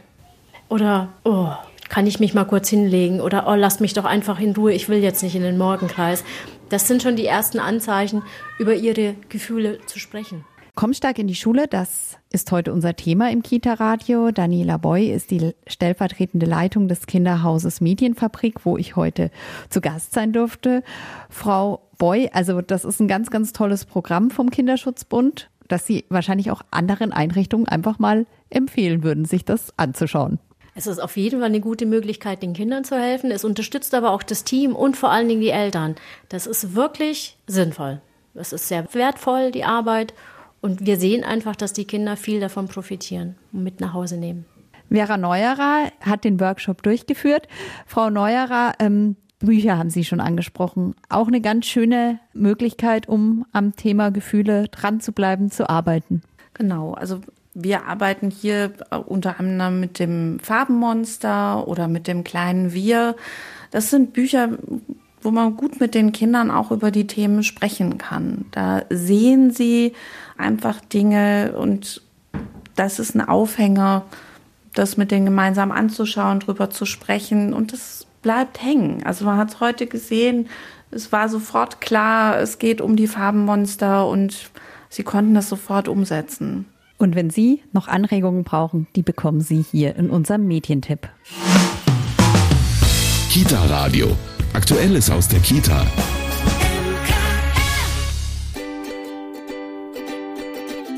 Oder, 0.69 1.09
oh, 1.23 1.49
kann 1.89 2.07
ich 2.07 2.19
mich 2.19 2.33
mal 2.33 2.45
kurz 2.45 2.69
hinlegen? 2.69 3.21
Oder, 3.21 3.47
oh, 3.47 3.55
lasst 3.55 3.81
mich 3.81 3.93
doch 3.93 4.05
einfach 4.05 4.39
in 4.39 4.55
Ruhe, 4.55 4.73
ich 4.73 4.89
will 4.89 4.99
jetzt 4.99 5.23
nicht 5.23 5.35
in 5.35 5.43
den 5.43 5.57
Morgenkreis. 5.57 6.23
Das 6.69 6.87
sind 6.87 7.03
schon 7.03 7.15
die 7.15 7.25
ersten 7.25 7.59
Anzeichen, 7.59 8.23
über 8.57 8.73
ihre 8.73 9.15
Gefühle 9.29 9.79
zu 9.85 9.99
sprechen. 9.99 10.43
Komm 10.77 10.93
stark 10.93 11.19
in 11.19 11.27
die 11.27 11.35
Schule, 11.35 11.69
das 11.69 12.17
ist 12.33 12.51
heute 12.51 12.73
unser 12.73 12.97
Thema 12.97 13.31
im 13.31 13.43
Kita-Radio. 13.43 14.31
Daniela 14.31 14.75
Boy 14.75 15.09
ist 15.09 15.31
die 15.31 15.53
stellvertretende 15.67 16.45
Leitung 16.45 16.89
des 16.89 17.07
Kinderhauses 17.07 17.79
Medienfabrik, 17.79 18.65
wo 18.65 18.77
ich 18.77 18.97
heute 18.97 19.31
zu 19.69 19.79
Gast 19.79 20.13
sein 20.13 20.33
durfte. 20.33 20.83
Frau 21.29 21.87
Boy, 21.97 22.29
also 22.33 22.61
das 22.61 22.83
ist 22.83 22.99
ein 22.99 23.07
ganz, 23.07 23.31
ganz 23.31 23.53
tolles 23.53 23.85
Programm 23.85 24.31
vom 24.31 24.49
Kinderschutzbund, 24.49 25.49
das 25.67 25.85
Sie 25.85 26.05
wahrscheinlich 26.09 26.51
auch 26.51 26.61
anderen 26.71 27.11
Einrichtungen 27.11 27.67
einfach 27.67 27.99
mal 27.99 28.25
empfehlen 28.49 29.03
würden, 29.03 29.25
sich 29.25 29.45
das 29.45 29.73
anzuschauen. 29.77 30.39
Es 30.77 30.87
ist 30.87 30.99
auf 30.99 31.15
jeden 31.15 31.39
Fall 31.39 31.47
eine 31.47 31.61
gute 31.61 31.85
Möglichkeit, 31.85 32.43
den 32.43 32.53
Kindern 32.53 32.83
zu 32.83 32.99
helfen. 32.99 33.31
Es 33.31 33.45
unterstützt 33.45 33.93
aber 33.93 34.11
auch 34.11 34.23
das 34.23 34.43
Team 34.43 34.75
und 34.75 34.97
vor 34.97 35.09
allen 35.09 35.29
Dingen 35.29 35.39
die 35.39 35.49
Eltern. 35.49 35.95
Das 36.27 36.47
ist 36.47 36.75
wirklich 36.75 37.37
sinnvoll. 37.47 38.01
Es 38.33 38.51
ist 38.51 38.67
sehr 38.67 38.93
wertvoll, 38.93 39.51
die 39.51 39.63
Arbeit. 39.63 40.13
Und 40.59 40.85
wir 40.85 40.97
sehen 40.97 41.23
einfach, 41.23 41.55
dass 41.55 41.71
die 41.71 41.85
Kinder 41.85 42.17
viel 42.17 42.41
davon 42.41 42.67
profitieren 42.67 43.35
und 43.53 43.63
mit 43.63 43.79
nach 43.79 43.93
Hause 43.93 44.17
nehmen. 44.17 44.45
Vera 44.91 45.17
Neuerer 45.17 45.91
hat 46.01 46.25
den 46.25 46.39
Workshop 46.39 46.83
durchgeführt. 46.83 47.47
Frau 47.85 48.09
Neuerer, 48.09 48.73
ähm, 48.79 49.15
Bücher 49.39 49.77
haben 49.77 49.89
Sie 49.89 50.03
schon 50.03 50.21
angesprochen. 50.21 50.95
Auch 51.09 51.27
eine 51.27 51.41
ganz 51.41 51.65
schöne 51.65 52.19
Möglichkeit, 52.33 53.07
um 53.09 53.45
am 53.51 53.75
Thema 53.75 54.09
Gefühle 54.09 54.67
dran 54.69 55.01
zu 55.01 55.11
bleiben, 55.11 55.51
zu 55.51 55.69
arbeiten. 55.69 56.21
Genau, 56.53 56.93
also 56.93 57.21
wir 57.53 57.85
arbeiten 57.85 58.29
hier 58.29 58.73
äh, 58.91 58.97
unter 58.97 59.39
anderem 59.39 59.79
mit 59.79 59.99
dem 59.99 60.39
Farbenmonster 60.39 61.67
oder 61.67 61.87
mit 61.87 62.07
dem 62.07 62.23
kleinen 62.23 62.73
Wir. 62.73 63.15
Das 63.71 63.89
sind 63.89 64.13
Bücher, 64.13 64.49
wo 65.21 65.31
man 65.31 65.57
gut 65.57 65.79
mit 65.79 65.95
den 65.95 66.11
Kindern 66.11 66.51
auch 66.51 66.71
über 66.71 66.91
die 66.91 67.07
Themen 67.07 67.43
sprechen 67.43 67.97
kann. 67.97 68.45
Da 68.51 68.83
sehen 68.89 69.51
sie 69.51 69.93
einfach 70.37 70.81
Dinge 70.81 71.55
und 71.57 72.01
das 72.75 72.99
ist 72.99 73.15
ein 73.15 73.27
Aufhänger, 73.27 74.05
das 74.73 74.97
mit 74.97 75.11
denen 75.11 75.25
gemeinsam 75.25 75.71
anzuschauen, 75.71 76.41
drüber 76.41 76.69
zu 76.69 76.85
sprechen 76.85 77.53
und 77.53 77.73
das 77.73 78.04
bleibt 78.25 78.63
hängen. 78.63 79.03
Also 79.03 79.23
man 79.23 79.37
hat 79.37 79.49
es 79.49 79.59
heute 79.59 79.85
gesehen, 79.85 80.47
es 80.89 81.11
war 81.11 81.29
sofort 81.29 81.79
klar, 81.79 82.39
es 82.39 82.57
geht 82.57 82.81
um 82.81 82.95
die 82.95 83.05
Farbenmonster 83.05 84.07
und 84.07 84.49
sie 84.89 85.03
konnten 85.03 85.35
das 85.35 85.47
sofort 85.47 85.87
umsetzen. 85.87 86.65
Und 86.97 87.13
wenn 87.13 87.29
Sie 87.29 87.61
noch 87.71 87.87
Anregungen 87.87 88.43
brauchen, 88.43 88.87
die 88.95 89.03
bekommen 89.03 89.41
Sie 89.41 89.61
hier 89.61 89.95
in 89.95 90.09
unserem 90.09 90.47
Medientipp. 90.47 91.07
Kita 93.29 93.63
Radio. 93.65 94.07
Aktuelles 94.53 95.11
aus 95.11 95.27
der 95.27 95.41
Kita. 95.41 95.85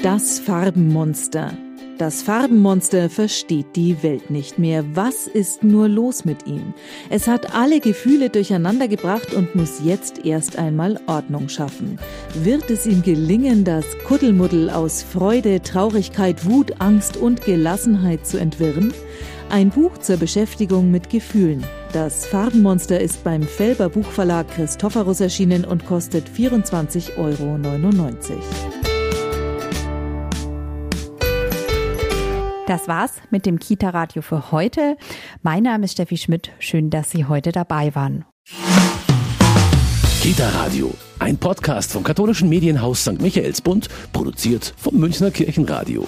Das 0.02 0.40
Farbenmonster. 0.40 1.52
Das 1.98 2.22
Farbenmonster 2.22 3.10
versteht 3.10 3.76
die 3.76 4.04
Welt 4.04 4.30
nicht 4.30 4.60
mehr. 4.60 4.86
Was 4.94 5.26
ist 5.26 5.64
nur 5.64 5.88
los 5.90 6.26
mit 6.26 6.46
ihm? 6.46 6.76
Es 7.10 7.28
hat 7.28 7.56
alle 7.56 7.80
Gefühle 7.80 8.30
durcheinander 8.30 8.88
gebracht 8.88 9.34
und 9.34 9.56
muss 9.56 9.82
jetzt 9.84 10.24
erst 10.24 10.60
einmal 10.60 11.00
Ordnung 11.08 11.50
schaffen. 11.50 11.98
Wird 12.36 12.70
es 12.70 12.86
ihm 12.86 13.02
gelingen, 13.02 13.64
das 13.64 13.86
Kuddelmuddel 14.06 14.70
aus 14.70 15.02
Freude, 15.02 15.60
Traurigkeit, 15.64 16.46
Wut, 16.46 16.80
Angst 16.80 17.18
und 17.18 17.44
Gelassenheit 17.44 18.28
zu 18.28 18.38
entwirren? 18.38 18.94
Ein 19.50 19.72
Buch 19.72 19.98
zur 19.98 20.18
Beschäftigung 20.18 20.92
mit 20.92 21.10
Gefühlen. 21.10 21.66
Das 21.94 22.28
Farbenmonster 22.28 23.00
ist 23.00 23.24
beim 23.24 23.42
Felber 23.42 23.90
Buchverlag 23.90 24.48
Christophorus 24.50 25.20
erschienen 25.20 25.66
und 25.66 25.88
kostet 25.88 26.30
24,99 26.30 27.18
Euro. 27.18 28.77
Das 32.67 32.89
war's 32.89 33.13
mit 33.30 33.45
dem 33.45 33.60
Kita-Radio 33.60 34.21
für 34.21 34.51
heute. 34.51 34.97
Mein 35.41 35.63
Name 35.63 35.86
ist 35.86 35.93
Steffi 35.93 36.17
Schmidt. 36.17 36.51
Schön, 36.60 36.89
dass 36.89 37.10
Sie 37.10 37.23
heute 37.23 37.53
dabei 37.53 37.95
waren. 37.95 38.25
Kita 40.21 40.49
Radio, 40.49 40.93
ein 41.17 41.38
Podcast 41.38 41.93
vom 41.93 42.03
katholischen 42.03 42.49
Medienhaus 42.49 43.03
St. 43.06 43.21
Michaelsbund, 43.21 43.88
produziert 44.12 44.73
vom 44.75 44.97
Münchner 44.97 45.32
Kirchenradio. 45.32 46.06